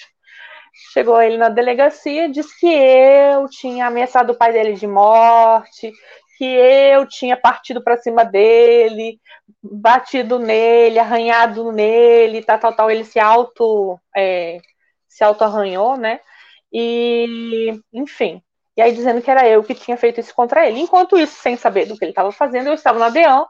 [0.93, 5.93] Chegou ele na delegacia, disse que eu tinha ameaçado o pai dele de morte,
[6.39, 9.21] que eu tinha partido para cima dele,
[9.63, 12.91] batido nele, arranhado nele, tal, tal, tal.
[12.91, 14.59] Ele se auto, é,
[15.09, 16.21] se auto arranhou, né?
[16.73, 18.43] E, enfim.
[18.77, 20.81] E aí dizendo que era eu que tinha feito isso contra ele.
[20.81, 23.47] Enquanto isso, sem saber do que ele estava fazendo, eu estava na DEAN,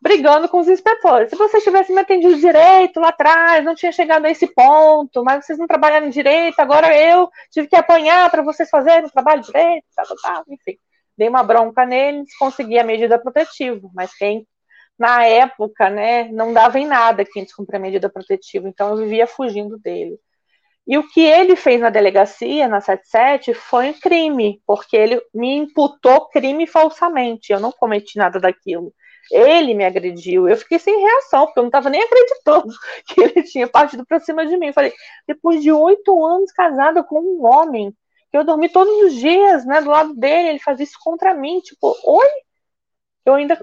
[0.00, 1.30] brigando com os inspetores.
[1.30, 5.44] Se vocês tivessem me atendido direito lá atrás, não tinha chegado a esse ponto, mas
[5.44, 9.84] vocês não trabalharam direito, agora eu tive que apanhar para vocês fazerem o trabalho direito,
[9.94, 10.78] tal, tal, tal, enfim.
[11.16, 14.46] Dei uma bronca neles, consegui a medida protetiva, mas quem
[14.98, 19.26] na época, né, não dava em nada quem descumprir a medida protetiva, então eu vivia
[19.26, 20.18] fugindo dele.
[20.88, 25.54] E o que ele fez na delegacia, na 77, foi um crime, porque ele me
[25.54, 27.52] imputou crime falsamente.
[27.52, 28.90] Eu não cometi nada daquilo.
[29.30, 30.48] Ele me agrediu.
[30.48, 32.68] Eu fiquei sem reação, porque eu não estava nem acreditando
[33.06, 34.72] que ele tinha partido para cima de mim.
[34.72, 34.92] Falei,
[35.26, 37.94] depois de oito anos casada com um homem,
[38.30, 41.60] que eu dormi todos os dias, né, do lado dele, ele faz isso contra mim.
[41.60, 42.26] Tipo, oi?
[43.24, 43.58] Eu ainda.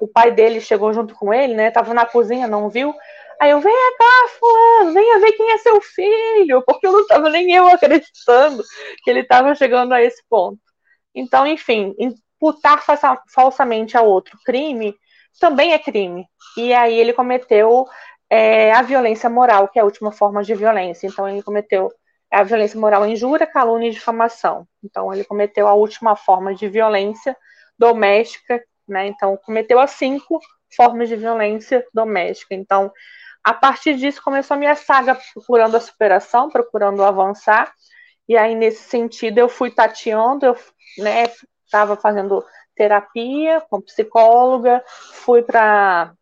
[0.00, 1.70] O pai dele chegou junto com ele, né?
[1.70, 2.94] Tava na cozinha, não viu?
[3.40, 7.30] Aí eu, venha cá, fulano, venha ver quem é seu filho, porque eu não estava
[7.30, 8.64] nem eu acreditando
[9.02, 10.58] que ele estava chegando a esse ponto.
[11.14, 11.94] Então, enfim,
[12.40, 12.82] imputar
[13.28, 14.94] falsamente a outro crime
[15.40, 16.26] também é crime.
[16.56, 17.86] E aí ele cometeu
[18.30, 21.06] é, a violência moral, que é a última forma de violência.
[21.06, 21.90] Então, ele cometeu
[22.30, 24.66] a violência moral, injúria, calúnia e difamação.
[24.84, 27.36] Então, ele cometeu a última forma de violência
[27.78, 29.06] doméstica, né?
[29.06, 30.40] Então, cometeu as cinco
[30.74, 32.54] formas de violência doméstica.
[32.54, 32.92] Então,
[33.42, 37.72] a partir disso começou a minha saga procurando a superação, procurando avançar.
[38.28, 40.56] E aí, nesse sentido, eu fui tateando, eu
[40.98, 41.24] né,
[41.68, 42.44] estava fazendo
[42.74, 46.12] terapia com psicóloga, fui para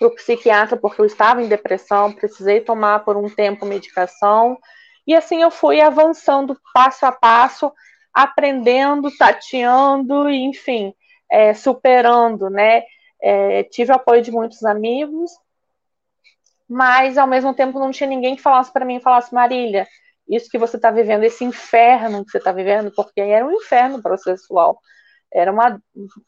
[0.00, 4.58] o psiquiatra porque eu estava em depressão, precisei tomar por um tempo medicação.
[5.06, 7.72] E assim eu fui avançando passo a passo,
[8.12, 10.94] aprendendo, tateando, enfim,
[11.30, 12.82] é, superando, né?
[13.20, 15.30] É, tive apoio de muitos amigos
[16.72, 19.86] mas ao mesmo tempo não tinha ninguém que falasse para mim, falasse, Marília,
[20.28, 24.02] isso que você está vivendo, esse inferno que você está vivendo, porque era um inferno
[24.02, 24.80] processual.
[25.32, 25.80] Era uma.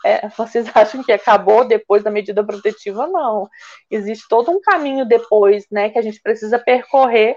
[0.04, 3.06] É, vocês acham que acabou depois da medida protetiva?
[3.06, 3.48] Não.
[3.90, 7.36] Existe todo um caminho depois, né, que a gente precisa percorrer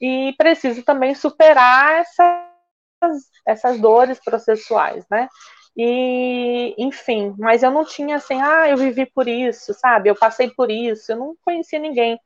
[0.00, 5.28] e precisa também superar essas, essas dores processuais, né?
[5.76, 10.08] E, enfim, mas eu não tinha assim, ah, eu vivi por isso, sabe?
[10.08, 12.18] Eu passei por isso, eu não conhecia ninguém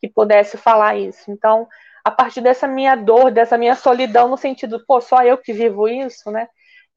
[0.00, 1.30] que pudesse falar isso.
[1.30, 1.68] Então,
[2.04, 5.88] a partir dessa minha dor, dessa minha solidão, no sentido, pô, só eu que vivo
[5.88, 6.48] isso, né?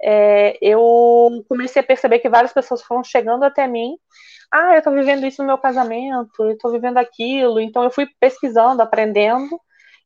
[0.01, 3.97] É, eu comecei a perceber que várias pessoas foram chegando até mim.
[4.51, 7.59] Ah, eu tô vivendo isso no meu casamento, eu tô vivendo aquilo.
[7.59, 9.59] Então, eu fui pesquisando, aprendendo,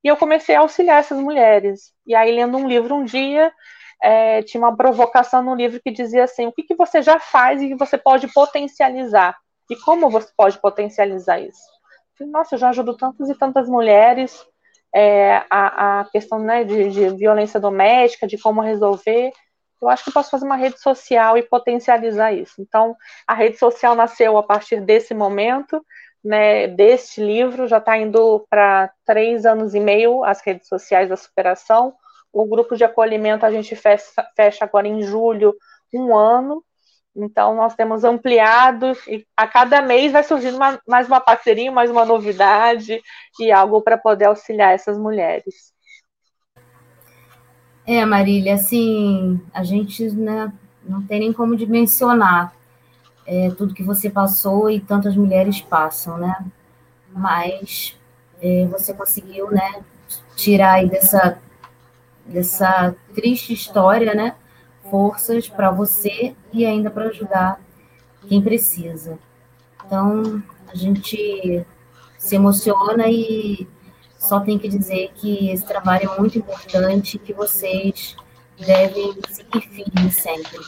[0.04, 1.94] e eu comecei a auxiliar essas mulheres.
[2.06, 3.52] E aí, lendo um livro um dia,
[4.02, 7.62] é, tinha uma provocação no livro que dizia assim: o que, que você já faz
[7.62, 9.36] e que você pode potencializar?
[9.70, 11.72] E como você pode potencializar isso?
[12.28, 14.46] nossa, eu já ajudo tantas e tantas mulheres,
[14.94, 19.32] é, a, a, questão né, de, de, violência doméstica, de como resolver.
[19.82, 22.62] Eu acho que eu posso fazer uma rede social e potencializar isso.
[22.62, 25.84] Então, a rede social nasceu a partir desse momento,
[26.24, 31.18] né, deste livro, já está indo para três anos e meio as redes sociais da
[31.18, 31.96] superação.
[32.32, 35.56] O grupo de acolhimento a gente fecha, fecha agora em julho
[35.94, 36.64] um ano.
[37.16, 41.92] Então, nós temos ampliado e a cada mês vai surgindo uma, mais uma parceria, mais
[41.92, 43.02] uma novidade
[43.40, 45.74] e algo para poder auxiliar essas mulheres.
[47.86, 50.54] É, Marília, assim, a gente né,
[50.84, 52.54] não tem nem como dimensionar
[53.26, 56.46] é, tudo que você passou e tantas mulheres passam, né?
[57.12, 57.98] Mas
[58.42, 59.84] é, você conseguiu, né,
[60.36, 61.40] tirar aí dessa,
[62.26, 64.36] dessa triste história, né?
[64.92, 67.60] Forças para você e ainda para ajudar
[68.28, 69.18] quem precisa.
[69.86, 71.66] Então, a gente
[72.18, 73.68] se emociona e
[74.20, 78.16] só tem que dizer que esse trabalho é muito importante, que vocês
[78.60, 80.60] devem seguir firmes sempre.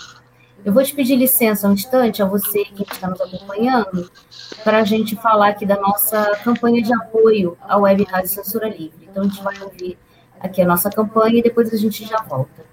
[0.66, 4.10] Eu vou te pedir licença um instante a você que está nos acompanhando
[4.64, 9.08] para a gente falar aqui da nossa campanha de apoio à Web Rádio Censura Livre.
[9.12, 9.98] Então, a gente vai ouvir
[10.40, 12.73] aqui a nossa campanha e depois a gente já volta.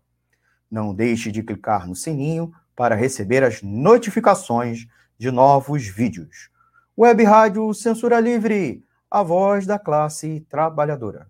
[0.71, 6.49] Não deixe de clicar no sininho para receber as notificações de novos vídeos.
[6.97, 11.27] Web Rádio Censura Livre, a voz da classe trabalhadora.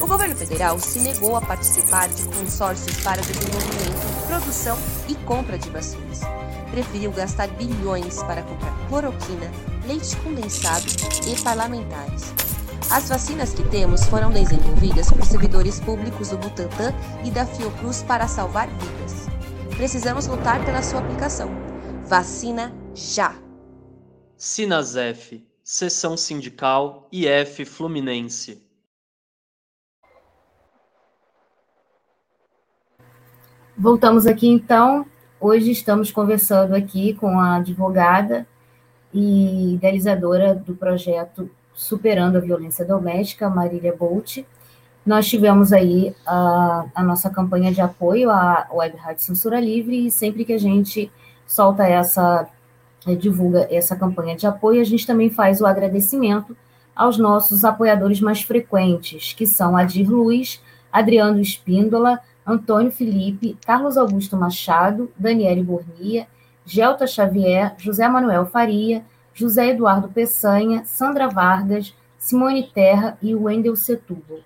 [0.00, 4.76] O governo federal se negou a participar de consórcios para desenvolvimento, produção
[5.08, 6.20] e compra de vacinas.
[6.70, 9.50] Preferiu gastar bilhões para comprar cloroquina,
[9.86, 10.86] leite condensado
[11.26, 12.55] e parlamentares.
[12.90, 16.92] As vacinas que temos foram desenvolvidas por servidores públicos do Butantan
[17.24, 19.26] e da Fiocruz para salvar vidas.
[19.76, 21.50] Precisamos lutar pela sua aplicação.
[22.06, 23.34] Vacina já!
[24.36, 28.62] Sinasef, Seção Sindical IF Fluminense.
[33.76, 35.04] Voltamos aqui então.
[35.40, 38.46] Hoje estamos conversando aqui com a advogada
[39.12, 44.38] e idealizadora do projeto Superando a Violência Doméstica, Marília Bolt.
[45.04, 50.10] Nós tivemos aí a, a nossa campanha de apoio à Web Rádio Censura Livre e
[50.10, 51.12] sempre que a gente
[51.46, 52.48] solta essa,
[53.06, 56.56] eh, divulga essa campanha de apoio, a gente também faz o agradecimento
[56.94, 60.60] aos nossos apoiadores mais frequentes, que são Adir Luiz,
[60.90, 66.26] Adriano Espíndola, Antônio Felipe, Carlos Augusto Machado, Daniele Bornia,
[66.64, 69.04] Gelta Xavier, José Manuel Faria,
[69.36, 74.38] José Eduardo Peçanha, Sandra Vargas, Simone Terra e Wendel Setúbal.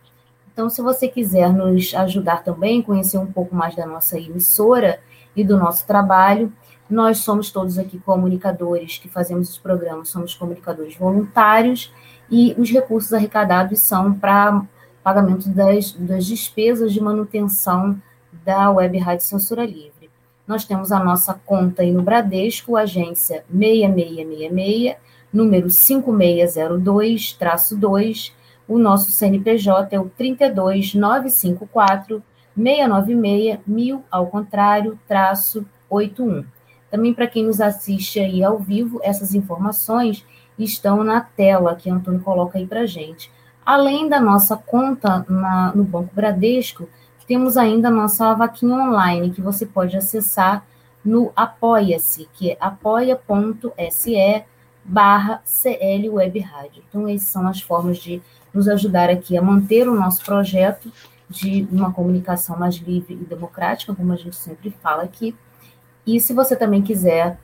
[0.52, 4.98] Então, se você quiser nos ajudar também, conhecer um pouco mais da nossa emissora
[5.36, 6.52] e do nosso trabalho,
[6.90, 11.92] nós somos todos aqui comunicadores que fazemos os programas, somos comunicadores voluntários
[12.28, 14.60] e os recursos arrecadados são para
[15.04, 17.96] pagamento das, das despesas de manutenção
[18.44, 19.99] da Web Rádio Censura Livre.
[20.46, 24.96] Nós temos a nossa conta aí no Bradesco, agência 6666,
[25.32, 28.32] número 5602-2.
[28.66, 32.22] O nosso CNPJ é o 32954
[32.56, 36.44] 696 1000, ao contrário, traço 81.
[36.90, 40.24] Também para quem nos assiste aí ao vivo, essas informações
[40.58, 43.30] estão na tela que o Antônio coloca aí para gente.
[43.64, 46.88] Além da nossa conta na, no Banco Bradesco,
[47.30, 50.66] temos ainda nossa vaquinha online, que você pode acessar
[51.04, 54.44] no Apoia-se, que é apoia.se
[54.84, 56.82] barra CL Web Rádio.
[56.88, 58.20] Então, essas são as formas de
[58.52, 60.90] nos ajudar aqui a manter o nosso projeto
[61.28, 65.32] de uma comunicação mais livre e democrática, como a gente sempre fala aqui.
[66.04, 67.38] E se você também quiser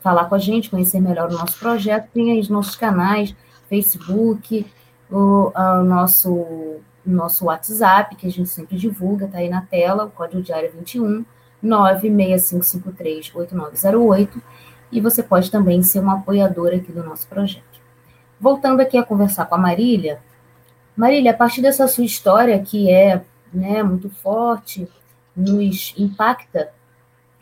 [0.00, 3.36] falar com a gente, conhecer melhor o nosso projeto, tem aí os nossos canais,
[3.68, 4.66] Facebook,
[5.10, 10.10] o, o nosso, nosso WhatsApp, que a gente sempre divulga, está aí na tela, o
[10.10, 11.24] código diário 21
[11.64, 14.42] 965538908,
[14.90, 17.80] e você pode também ser uma apoiadora aqui do nosso projeto.
[18.40, 20.20] Voltando aqui a conversar com a Marília,
[20.96, 23.22] Marília, a partir dessa sua história, que é
[23.52, 24.88] né, muito forte,
[25.36, 26.70] nos impacta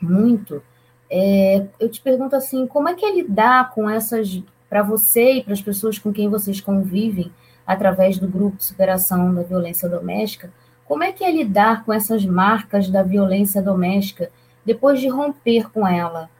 [0.00, 0.62] muito,
[1.10, 5.42] é, eu te pergunto assim, como é que é lidar com essas, para você e
[5.42, 7.32] para as pessoas com quem vocês convivem,
[7.68, 10.50] através do grupo superação da violência doméstica,
[10.86, 14.30] como é que é lidar com essas marcas da violência doméstica
[14.64, 16.30] depois de romper com ela?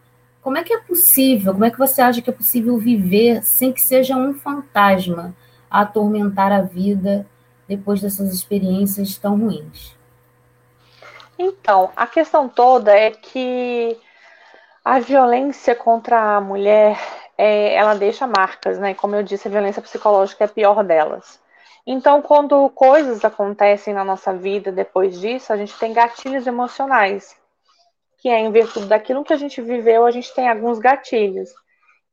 [0.41, 3.71] Como é que é possível, como é que você acha que é possível viver sem
[3.71, 5.35] que seja um fantasma
[5.71, 7.27] a atormentar a vida
[7.69, 9.95] depois dessas experiências tão ruins?
[11.39, 13.99] Então, a questão toda é que
[14.83, 16.99] a violência contra a mulher
[17.39, 18.95] é, ela deixa marcas, né?
[18.95, 21.41] Como eu disse, a violência psicológica é a pior delas.
[21.87, 27.35] Então, quando coisas acontecem na nossa vida depois disso, a gente tem gatilhos emocionais,
[28.19, 31.49] que é em virtude daquilo que a gente viveu, a gente tem alguns gatilhos.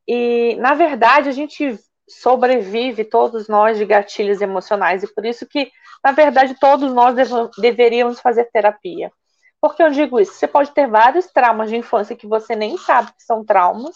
[0.07, 5.71] E, na verdade, a gente sobrevive, todos nós, de gatilhos emocionais, e por isso que,
[6.03, 7.15] na verdade, todos nós
[7.57, 9.11] deveríamos fazer terapia.
[9.59, 10.33] Por que eu digo isso?
[10.33, 13.95] Você pode ter vários traumas de infância que você nem sabe que são traumas,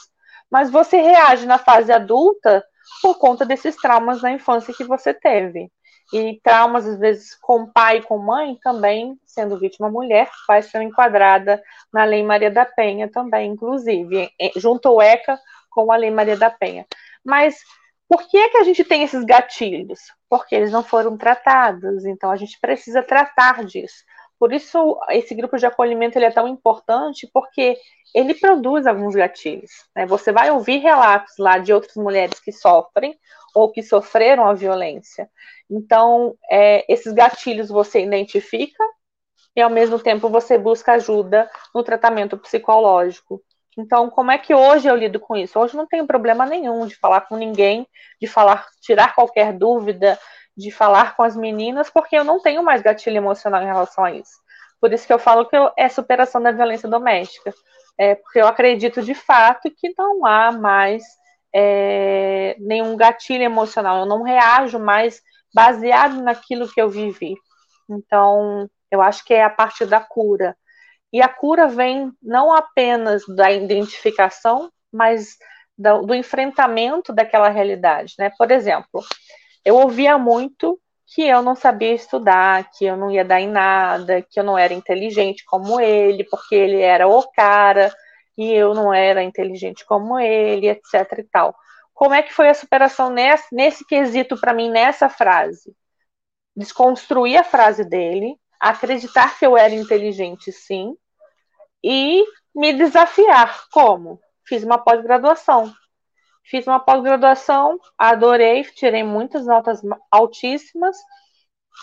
[0.51, 2.63] mas você reage na fase adulta
[3.01, 5.71] por conta desses traumas na infância que você teve.
[6.11, 10.81] E traumas, às vezes, com pai e com mãe, também, sendo vítima mulher, vai ser
[10.81, 11.61] enquadrada
[11.93, 15.39] na Lei Maria da Penha também, inclusive, junto ao ECA
[15.69, 16.85] com a Lei Maria da Penha.
[17.23, 17.59] Mas
[18.07, 19.99] por que é que a gente tem esses gatilhos?
[20.27, 24.03] Porque eles não foram tratados, então a gente precisa tratar disso.
[24.39, 27.77] Por isso, esse grupo de acolhimento ele é tão importante, porque
[28.15, 29.69] ele produz alguns gatilhos.
[29.93, 30.05] Né?
[30.05, 33.19] Você vai ouvir relatos lá de outras mulheres que sofrem
[33.53, 35.29] ou que sofreram a violência.
[35.69, 38.83] Então, é, esses gatilhos você identifica
[39.55, 43.43] e, ao mesmo tempo, você busca ajuda no tratamento psicológico.
[43.77, 45.59] Então, como é que hoje eu lido com isso?
[45.59, 47.87] Hoje não tenho problema nenhum de falar com ninguém,
[48.21, 50.17] de falar, tirar qualquer dúvida,
[50.59, 54.11] de falar com as meninas, porque eu não tenho mais gatilho emocional em relação a
[54.11, 54.33] isso.
[54.79, 57.53] Por isso que eu falo que eu, é superação da violência doméstica.
[57.97, 61.03] É, porque eu acredito de fato que não há mais
[61.53, 65.21] é, nenhum gatilho emocional, eu não reajo mais
[65.53, 67.35] baseado naquilo que eu vivi.
[67.89, 70.55] Então, eu acho que é a partir da cura.
[71.11, 75.37] E a cura vem não apenas da identificação, mas
[75.77, 78.13] do, do enfrentamento daquela realidade.
[78.19, 78.31] Né?
[78.37, 79.03] Por exemplo,
[79.65, 84.21] eu ouvia muito que eu não sabia estudar, que eu não ia dar em nada,
[84.21, 87.93] que eu não era inteligente como ele, porque ele era o cara
[88.37, 91.55] e eu não era inteligente como ele, etc e tal.
[91.93, 95.75] Como é que foi a superação nesse, nesse quesito para mim, nessa frase?
[96.55, 100.95] Desconstruir a frase dele, acreditar que eu era inteligente, sim,
[101.83, 102.23] e
[102.55, 103.65] me desafiar.
[103.71, 104.19] Como?
[104.45, 105.73] Fiz uma pós-graduação.
[106.43, 109.81] Fiz uma pós-graduação, adorei, tirei muitas notas
[110.11, 110.97] altíssimas.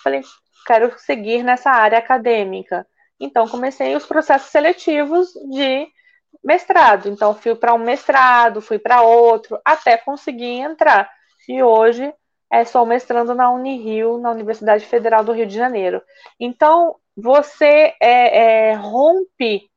[0.02, 0.22] Falei,
[0.66, 2.86] quero seguir nessa área acadêmica.
[3.18, 5.86] Então, comecei os processos seletivos de
[6.44, 7.08] mestrado.
[7.08, 11.10] Então, fui para um mestrado, fui para outro, até conseguir entrar.
[11.48, 12.12] E hoje
[12.50, 16.02] é, sou mestrando na Unirio, na Universidade Federal do Rio de Janeiro.
[16.38, 19.70] Então, você é, é, rompe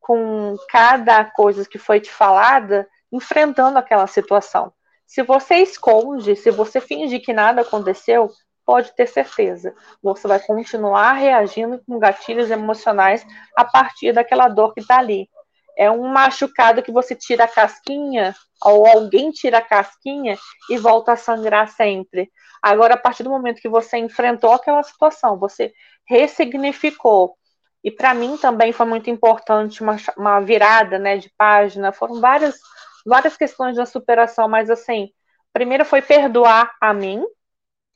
[0.00, 4.72] com cada coisa que foi te falada, enfrentando aquela situação.
[5.06, 8.30] Se você esconde, se você fingir que nada aconteceu,
[8.64, 13.24] pode ter certeza, você vai continuar reagindo com gatilhos emocionais
[13.56, 15.28] a partir daquela dor que está ali.
[15.76, 20.38] É um machucado que você tira a casquinha, ou alguém tira a casquinha
[20.70, 22.30] e volta a sangrar sempre.
[22.62, 25.72] Agora, a partir do momento que você enfrentou aquela situação, você
[26.08, 27.36] ressignificou,
[27.84, 31.92] e para mim também foi muito importante uma, uma virada né, de página.
[31.92, 32.58] Foram várias,
[33.04, 35.10] várias questões da superação, mas assim,
[35.52, 37.24] primeiro foi perdoar a mim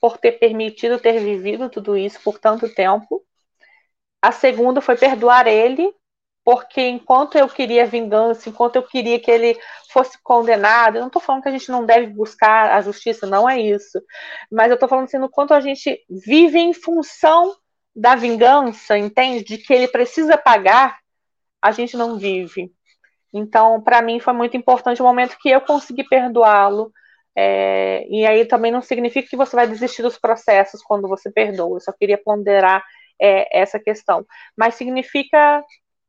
[0.01, 3.25] por ter permitido ter vivido tudo isso por tanto tempo.
[4.23, 5.93] A segunda foi perdoar ele,
[6.45, 9.59] porque enquanto eu queria vingança, enquanto eu queria que ele
[9.91, 13.49] fosse condenado, eu não estou falando que a gente não deve buscar a justiça, não
[13.49, 14.01] é isso.
[14.51, 17.55] Mas eu estou falando assim, no quanto a gente vive em função
[17.95, 19.45] da vingança, entende?
[19.45, 20.99] De que ele precisa pagar,
[21.61, 22.73] a gente não vive.
[23.33, 26.93] Então, para mim, foi muito importante o momento que eu consegui perdoá-lo.
[27.37, 31.77] É, e aí também não significa que você vai desistir dos processos quando você perdoa.
[31.77, 32.83] Eu só queria ponderar
[33.21, 34.27] é, essa questão.
[34.57, 35.63] Mas significa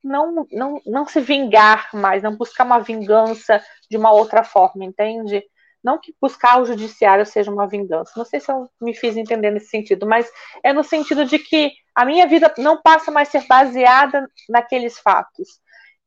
[0.03, 5.43] não, não, não se vingar mais, não buscar uma vingança de uma outra forma, entende?
[5.83, 8.13] Não que buscar o judiciário seja uma vingança.
[8.17, 10.29] Não sei se eu me fiz entender nesse sentido, mas
[10.63, 14.99] é no sentido de que a minha vida não passa mais a ser baseada naqueles
[14.99, 15.59] fatos.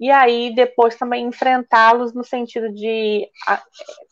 [0.02, 3.30] E aí depois também enfrentá-los no sentido de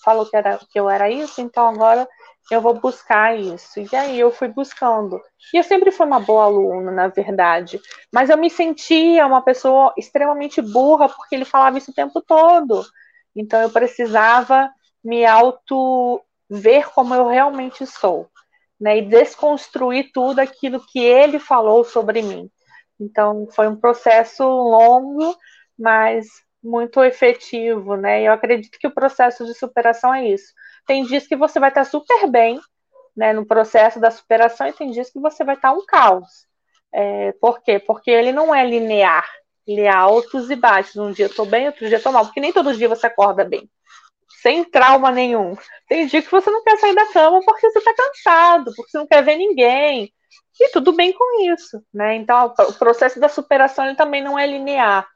[0.04, 2.08] falou que, era, que eu era isso, então agora
[2.48, 3.80] eu vou buscar isso.
[3.80, 5.20] E aí eu fui buscando.
[5.52, 7.80] E eu sempre fui uma boa aluna, na verdade.
[8.12, 12.84] Mas eu me sentia uma pessoa extremamente burra porque ele falava isso o tempo todo.
[13.34, 14.70] Então eu precisava
[15.02, 18.28] me auto ver como eu realmente sou,
[18.80, 18.98] né?
[18.98, 22.48] E desconstruir tudo aquilo que ele falou sobre mim.
[23.00, 25.34] Então foi um processo longo,
[25.80, 26.26] mas
[26.62, 28.22] muito efetivo, né?
[28.22, 30.52] Eu acredito que o processo de superação é isso.
[30.86, 32.60] Tem dias que você vai estar super bem,
[33.16, 36.28] né, no processo da superação, e tem dias que você vai estar um caos.
[36.92, 37.78] É, por quê?
[37.78, 39.28] Porque ele não é linear,
[39.66, 40.96] ele é altos e baixos.
[40.96, 43.06] Um dia eu tô bem, outro dia eu tô mal, porque nem todo dia você
[43.06, 43.68] acorda bem
[44.42, 45.56] sem trauma nenhum.
[45.88, 48.98] Tem dia que você não quer sair da cama porque você está cansado, porque você
[48.98, 50.12] não quer ver ninguém.
[50.58, 52.16] E tudo bem com isso, né?
[52.16, 55.06] Então, o processo da superação ele também não é linear,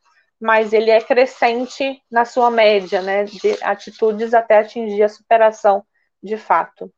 [0.41, 3.25] mas ele é crescente na sua média, né?
[3.25, 5.85] De atitudes até atingir a superação
[6.23, 6.93] de fato.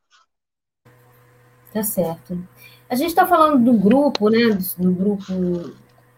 [1.73, 2.41] Tá certo.
[2.89, 4.57] A gente está falando do grupo, né?
[4.77, 5.23] Do grupo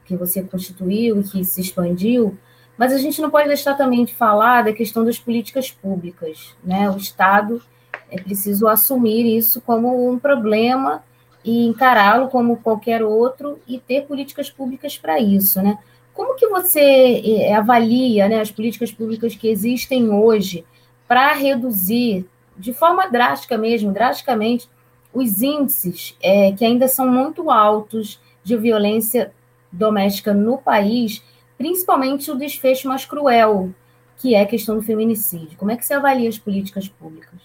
[0.06, 2.38] que você constituiu e que se expandiu.
[2.80, 6.56] Mas a gente não pode deixar também de falar da questão das políticas públicas.
[6.64, 6.90] Né?
[6.90, 7.62] O Estado
[8.10, 11.04] é preciso assumir isso como um problema
[11.44, 15.62] e encará-lo como qualquer outro e ter políticas públicas para isso.
[15.62, 15.78] Né?
[16.20, 20.66] Como que você é, avalia né, as políticas públicas que existem hoje
[21.08, 22.26] para reduzir,
[22.58, 24.70] de forma drástica mesmo, drasticamente,
[25.14, 29.32] os índices é, que ainda são muito altos de violência
[29.72, 31.24] doméstica no país
[31.58, 33.70] principalmente o desfecho mais cruel,
[34.18, 35.58] que é a questão do feminicídio.
[35.58, 37.40] Como é que você avalia as políticas públicas?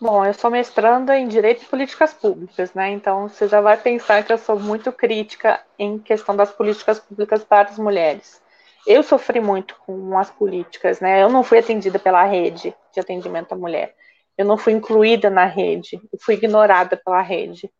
[0.00, 2.90] Bom, eu sou mestranda em Direito e Políticas Públicas, né?
[2.90, 7.44] Então você já vai pensar que eu sou muito crítica em questão das políticas públicas
[7.44, 8.40] para as mulheres.
[8.86, 11.22] Eu sofri muito com as políticas, né?
[11.22, 13.94] Eu não fui atendida pela rede de atendimento à mulher.
[14.38, 17.70] Eu não fui incluída na rede, eu fui ignorada pela rede.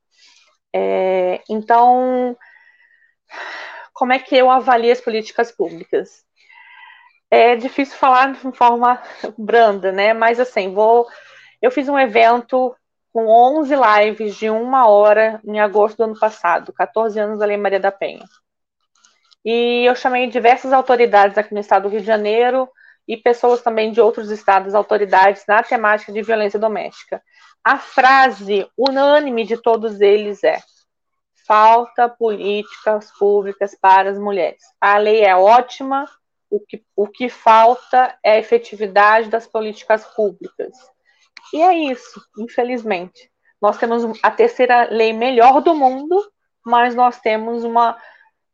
[0.74, 2.36] É, então,
[3.92, 6.24] como é que eu avalio as políticas públicas?
[7.30, 9.00] É difícil falar de forma
[9.38, 10.12] branda, né?
[10.12, 11.06] Mas assim, vou.
[11.60, 12.74] Eu fiz um evento
[13.12, 17.56] com 11 lives de uma hora em agosto do ano passado, 14 anos da Lei
[17.56, 18.24] Maria da Penha.
[19.44, 22.68] E eu chamei diversas autoridades aqui no estado do Rio de Janeiro
[23.08, 27.22] e pessoas também de outros estados, autoridades na temática de violência doméstica.
[27.64, 30.58] A frase unânime de todos eles é:
[31.46, 34.62] falta políticas públicas para as mulheres.
[34.80, 36.08] A lei é ótima,
[36.48, 40.72] o que, o que falta é a efetividade das políticas públicas.
[41.52, 43.30] E é isso, infelizmente.
[43.60, 46.16] Nós temos a terceira lei melhor do mundo,
[46.64, 47.96] mas nós temos uma,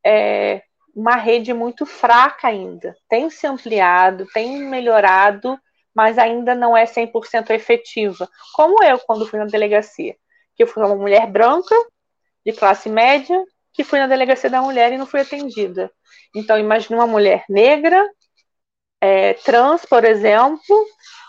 [0.05, 0.63] é,
[0.95, 2.97] uma rede muito fraca ainda.
[3.09, 5.59] Tem se ampliado, tem melhorado,
[5.95, 8.29] mas ainda não é 100% efetiva.
[8.55, 10.17] Como eu, quando fui na delegacia,
[10.55, 11.75] que eu fui uma mulher branca,
[12.45, 15.91] de classe média, que fui na delegacia da mulher e não fui atendida.
[16.35, 18.09] Então, imagine uma mulher negra,
[19.01, 20.87] é, trans, por exemplo,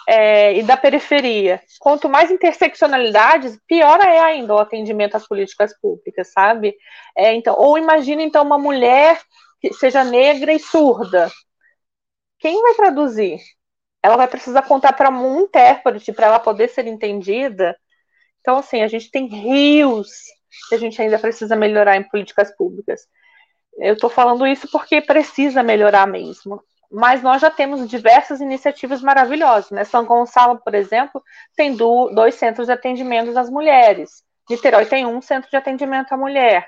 [0.07, 1.61] é, e da periferia.
[1.79, 6.75] Quanto mais interseccionalidades, pior é ainda o atendimento às políticas públicas, sabe?
[7.15, 9.21] É, então, ou imagine então uma mulher
[9.59, 11.29] que seja negra e surda.
[12.39, 13.39] Quem vai traduzir?
[14.01, 17.75] Ela vai precisar contar para um intérprete para ela poder ser entendida.
[18.39, 20.07] Então, assim, a gente tem rios
[20.69, 23.01] que a gente ainda precisa melhorar em políticas públicas.
[23.77, 29.71] Eu estou falando isso porque precisa melhorar mesmo mas nós já temos diversas iniciativas maravilhosas.
[29.71, 29.83] Né?
[29.83, 31.21] São Gonçalo, por exemplo,
[31.55, 34.23] tem do, dois centros de atendimento às mulheres.
[34.49, 36.67] Niterói tem um centro de atendimento à mulher.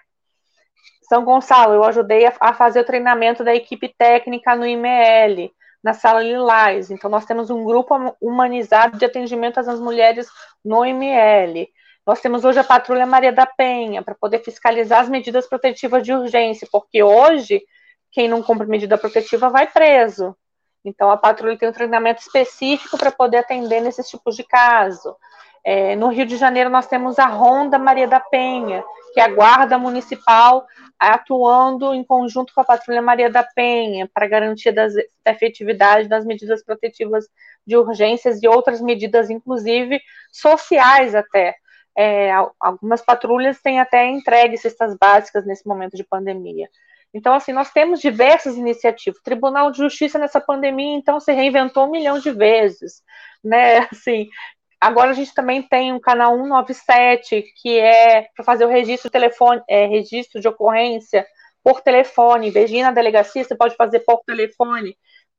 [1.03, 5.51] São Gonçalo, eu ajudei a, a fazer o treinamento da equipe técnica no IML,
[5.83, 6.91] na Sala Lilás.
[6.91, 10.27] Então, nós temos um grupo humanizado de atendimento às mulheres
[10.63, 11.67] no IML.
[12.05, 16.13] Nós temos hoje a Patrulha Maria da Penha, para poder fiscalizar as medidas protetivas de
[16.13, 17.61] urgência, porque hoje
[18.11, 20.35] quem não cumpre medida protetiva vai preso.
[20.83, 25.15] Então, a patrulha tem um treinamento específico para poder atender nesses tipos de caso.
[25.63, 28.83] É, no Rio de Janeiro, nós temos a Ronda Maria da Penha,
[29.13, 30.65] que é a Guarda Municipal
[30.97, 34.93] atuando em conjunto com a Patrulha Maria da Penha para garantia das,
[35.23, 37.25] da efetividade das medidas protetivas
[37.65, 40.01] de urgências e outras medidas, inclusive
[40.31, 41.55] sociais até.
[41.97, 46.69] É, algumas patrulhas têm até entregue cestas básicas nesse momento de pandemia.
[47.13, 49.19] Então, assim, nós temos diversas iniciativas.
[49.19, 53.01] O Tribunal de Justiça nessa pandemia, então, se reinventou um milhão de vezes,
[53.43, 53.79] né?
[53.91, 54.27] Assim,
[54.79, 59.61] agora a gente também tem um canal 197, que é para fazer o registro telefone,
[59.67, 61.25] é, registro de ocorrência
[61.63, 62.53] por telefone.
[62.55, 64.95] Em na delegacia, você pode fazer por telefone.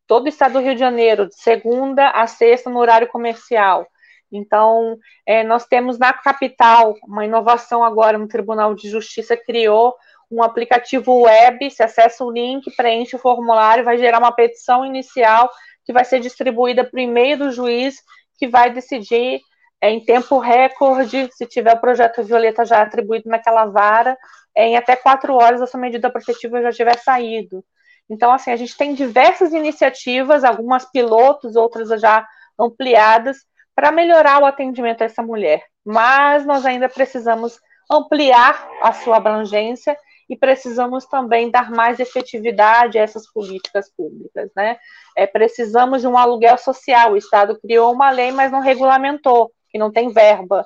[0.07, 3.87] Todo o estado do Rio de Janeiro, de segunda a sexta, no horário comercial.
[4.33, 9.95] Então, é, nós temos na capital uma inovação agora, no Tribunal de Justiça criou
[10.31, 15.51] um aplicativo web, se acessa o link, preenche o formulário, vai gerar uma petição inicial
[15.85, 17.97] que vai ser distribuída o e-mail do juiz,
[18.39, 19.41] que vai decidir
[19.81, 24.16] é, em tempo recorde, se tiver o projeto Violeta já atribuído naquela vara,
[24.55, 27.64] é, em até quatro horas essa medida protetiva já tiver saído.
[28.09, 32.26] Então, assim, a gente tem diversas iniciativas, algumas pilotos, outras já
[32.59, 33.39] ampliadas,
[33.74, 35.64] para melhorar o atendimento a essa mulher.
[35.85, 37.59] Mas nós ainda precisamos
[37.91, 39.97] ampliar a sua abrangência
[40.31, 44.78] e precisamos também dar mais efetividade a essas políticas públicas, né?
[45.16, 47.12] É, precisamos de um aluguel social.
[47.12, 50.64] O Estado criou uma lei, mas não regulamentou, que não tem verba.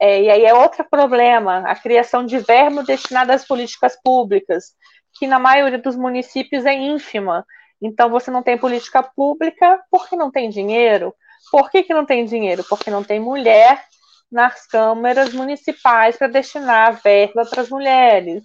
[0.00, 4.72] É, e aí é outro problema, a criação de verba destinada às políticas públicas,
[5.18, 7.44] que na maioria dos municípios é ínfima.
[7.82, 11.14] Então, você não tem política pública porque não tem dinheiro.
[11.50, 12.64] Por que, que não tem dinheiro?
[12.66, 13.84] Porque não tem mulher
[14.30, 18.42] nas câmaras municipais para destinar verba para as mulheres.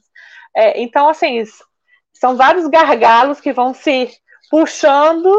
[0.58, 1.44] É, então, assim,
[2.12, 4.10] são vários gargalos que vão se
[4.50, 5.32] puxando,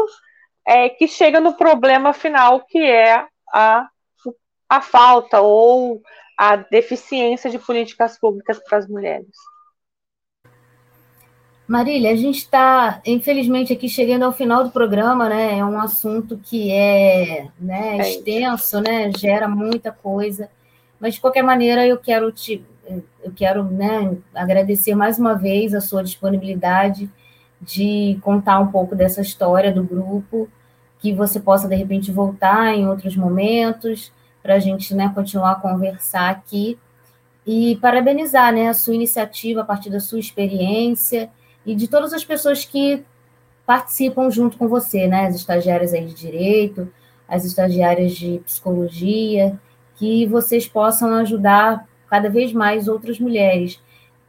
[0.65, 3.89] é, que chega no problema final, que é a,
[4.69, 6.01] a falta ou
[6.37, 9.35] a deficiência de políticas públicas para as mulheres.
[11.67, 15.59] Marília, a gente está, infelizmente, aqui chegando ao final do programa, né?
[15.59, 19.11] É um assunto que é, né, é extenso, né?
[19.17, 20.49] Gera muita coisa.
[20.97, 22.65] Mas, de qualquer maneira, eu quero te
[23.23, 27.09] eu quero né, agradecer mais uma vez a sua disponibilidade
[27.61, 30.49] de contar um pouco dessa história do grupo,
[30.99, 34.11] que você possa, de repente, voltar em outros momentos,
[34.41, 36.77] para a gente né, continuar a conversar aqui.
[37.45, 41.29] E parabenizar né, a sua iniciativa a partir da sua experiência
[41.65, 43.03] e de todas as pessoas que
[43.65, 45.27] participam junto com você, né?
[45.27, 46.91] As estagiárias aí de direito,
[47.27, 49.59] as estagiárias de psicologia,
[49.95, 53.79] que vocês possam ajudar cada vez mais outras mulheres.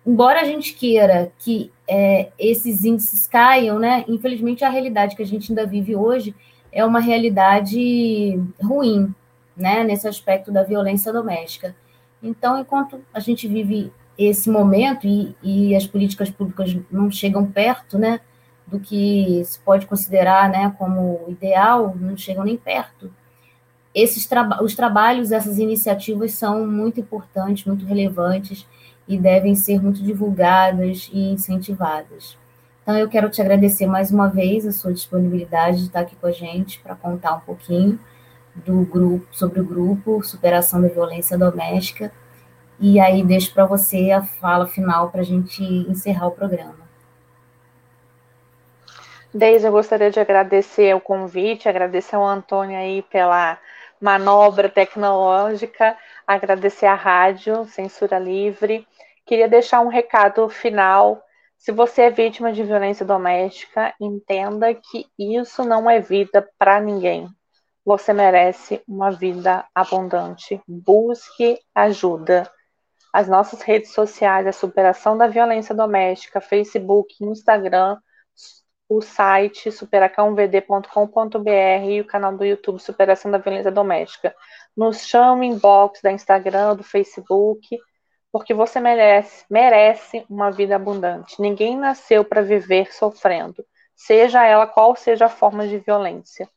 [0.07, 5.27] embora a gente queira que é, esses índices caiam, né, infelizmente a realidade que a
[5.27, 6.35] gente ainda vive hoje
[6.73, 9.15] é uma realidade ruim,
[9.57, 11.75] né, nesse aspecto da violência doméstica.
[12.23, 17.99] Então, enquanto a gente vive esse momento e, e as políticas públicas não chegam perto,
[17.99, 18.21] né,
[18.67, 23.13] do que se pode considerar, né, como ideal, não chegam nem perto.
[23.95, 24.29] Esses
[24.63, 28.67] os trabalhos, essas iniciativas são muito importantes, muito relevantes
[29.09, 32.39] e devem ser muito divulgadas e incentivadas.
[32.83, 36.27] Então, eu quero te agradecer mais uma vez a sua disponibilidade de estar aqui com
[36.27, 37.99] a gente para contar um pouquinho
[38.55, 42.13] do grupo sobre o grupo Superação da Violência Doméstica.
[42.79, 46.80] E aí deixo para você a fala final para a gente encerrar o programa.
[49.33, 53.61] Deise, eu gostaria de agradecer o convite, agradecer ao Antônio aí pela
[54.01, 58.85] manobra tecnológica, agradecer à rádio Censura Livre.
[59.25, 61.23] Queria deixar um recado final.
[61.57, 67.29] Se você é vítima de violência doméstica, entenda que isso não é vida para ninguém.
[67.85, 70.61] Você merece uma vida abundante.
[70.67, 72.51] Busque ajuda.
[73.13, 77.97] As nossas redes sociais, a superação da violência doméstica, Facebook, Instagram,
[78.91, 84.35] o site superacãovd.com.br e o canal do YouTube Superação da Violência Doméstica.
[84.77, 87.79] Nos chame inbox da Instagram, do Facebook,
[88.33, 91.41] porque você merece, merece uma vida abundante.
[91.41, 93.65] Ninguém nasceu para viver sofrendo,
[93.95, 96.51] seja ela qual seja a forma de violência.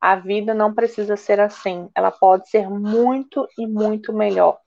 [0.00, 4.60] A vida não precisa ser assim, ela pode ser muito e muito melhor.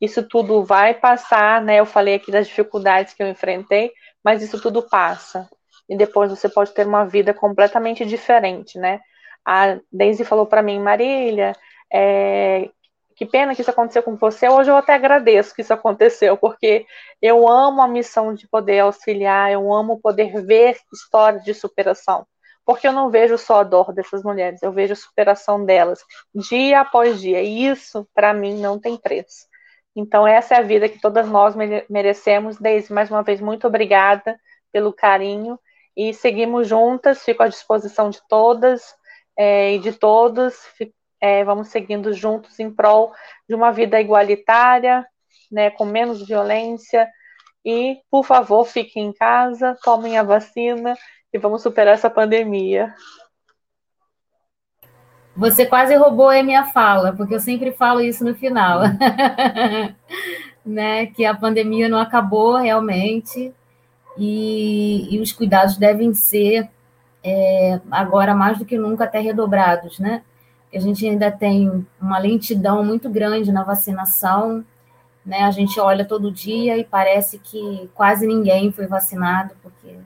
[0.00, 1.78] Isso tudo vai passar, né?
[1.78, 3.92] Eu falei aqui das dificuldades que eu enfrentei,
[4.24, 5.48] mas isso tudo passa
[5.88, 9.00] e depois você pode ter uma vida completamente diferente, né?
[9.44, 11.52] A Daisy falou para mim, Marília,
[11.92, 12.68] é,
[13.14, 14.48] que pena que isso aconteceu com você.
[14.48, 16.84] Hoje eu até agradeço que isso aconteceu, porque
[17.22, 22.26] eu amo a missão de poder auxiliar, eu amo poder ver histórias de superação.
[22.64, 26.00] Porque eu não vejo só a dor dessas mulheres, eu vejo a superação delas
[26.34, 27.40] dia após dia.
[27.40, 29.46] E isso, para mim, não tem preço.
[29.94, 31.54] Então, essa é a vida que todas nós
[31.88, 32.58] merecemos.
[32.58, 34.38] Daisy, mais uma vez, muito obrigada
[34.72, 35.58] pelo carinho
[35.96, 38.94] e seguimos juntas, fico à disposição de todas
[39.36, 40.54] é, e de todos.
[41.20, 43.12] É, vamos seguindo juntos em prol
[43.48, 45.06] de uma vida igualitária,
[45.50, 47.08] né, com menos violência.
[47.64, 50.94] E, por favor, fiquem em casa, tomem a vacina
[51.32, 52.94] e vamos superar essa pandemia.
[55.34, 58.80] Você quase roubou a minha fala, porque eu sempre falo isso no final.
[60.64, 63.54] né, que a pandemia não acabou realmente,
[64.16, 66.68] e, e os cuidados devem ser
[67.22, 70.22] é, agora mais do que nunca até redobrados, né?
[70.74, 74.64] A gente ainda tem uma lentidão muito grande na vacinação,
[75.24, 75.42] né?
[75.42, 79.96] A gente olha todo dia e parece que quase ninguém foi vacinado, porque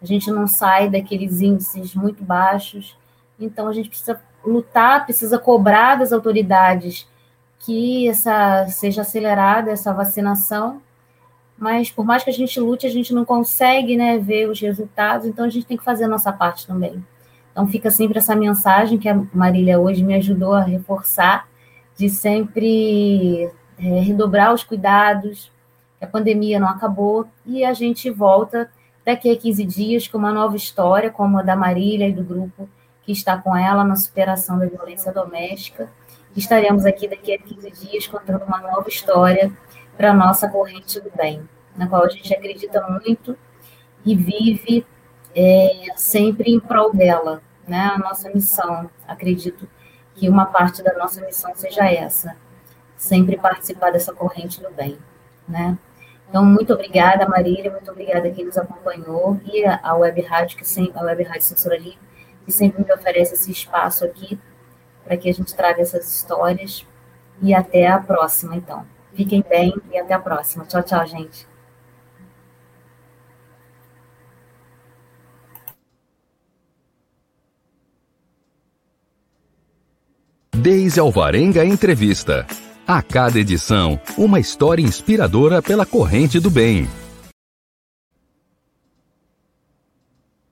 [0.00, 2.96] a gente não sai daqueles índices muito baixos.
[3.38, 7.08] Então a gente precisa lutar, precisa cobrar das autoridades
[7.58, 10.80] que essa seja acelerada essa vacinação
[11.60, 15.26] mas por mais que a gente lute, a gente não consegue né, ver os resultados,
[15.26, 17.04] então a gente tem que fazer a nossa parte também.
[17.52, 21.46] Então fica sempre essa mensagem que a Marília hoje me ajudou a reforçar,
[21.94, 25.52] de sempre é, redobrar os cuidados,
[26.00, 28.70] a pandemia não acabou, e a gente volta
[29.04, 32.66] daqui a 15 dias com uma nova história, como a da Marília e do grupo
[33.02, 35.90] que está com ela na superação da violência doméstica.
[36.34, 39.52] Estaremos aqui daqui a 15 dias contando uma nova história
[40.00, 41.46] para a nossa corrente do bem,
[41.76, 43.36] na qual a gente acredita muito
[44.02, 44.86] e vive
[45.36, 47.42] é, sempre em prol dela.
[47.68, 47.92] Né?
[47.94, 49.68] A nossa missão, acredito
[50.14, 52.34] que uma parte da nossa missão seja essa,
[52.96, 54.96] sempre participar dessa corrente do bem.
[55.46, 55.76] Né?
[56.30, 60.66] Então, muito obrigada, Marília, muito obrigada a quem nos acompanhou e a Web Rádio, que
[60.66, 61.98] sempre, a Web Rádio Censura Livre,
[62.46, 64.40] que sempre me oferece esse espaço aqui
[65.04, 66.86] para que a gente traga essas histórias.
[67.42, 68.86] E até a próxima, então.
[69.14, 70.64] Fiquem bem e até a próxima.
[70.64, 71.48] Tchau, tchau, gente.
[80.54, 82.46] Deise Alvarenga Entrevista.
[82.86, 86.86] A cada edição, uma história inspiradora pela corrente do bem.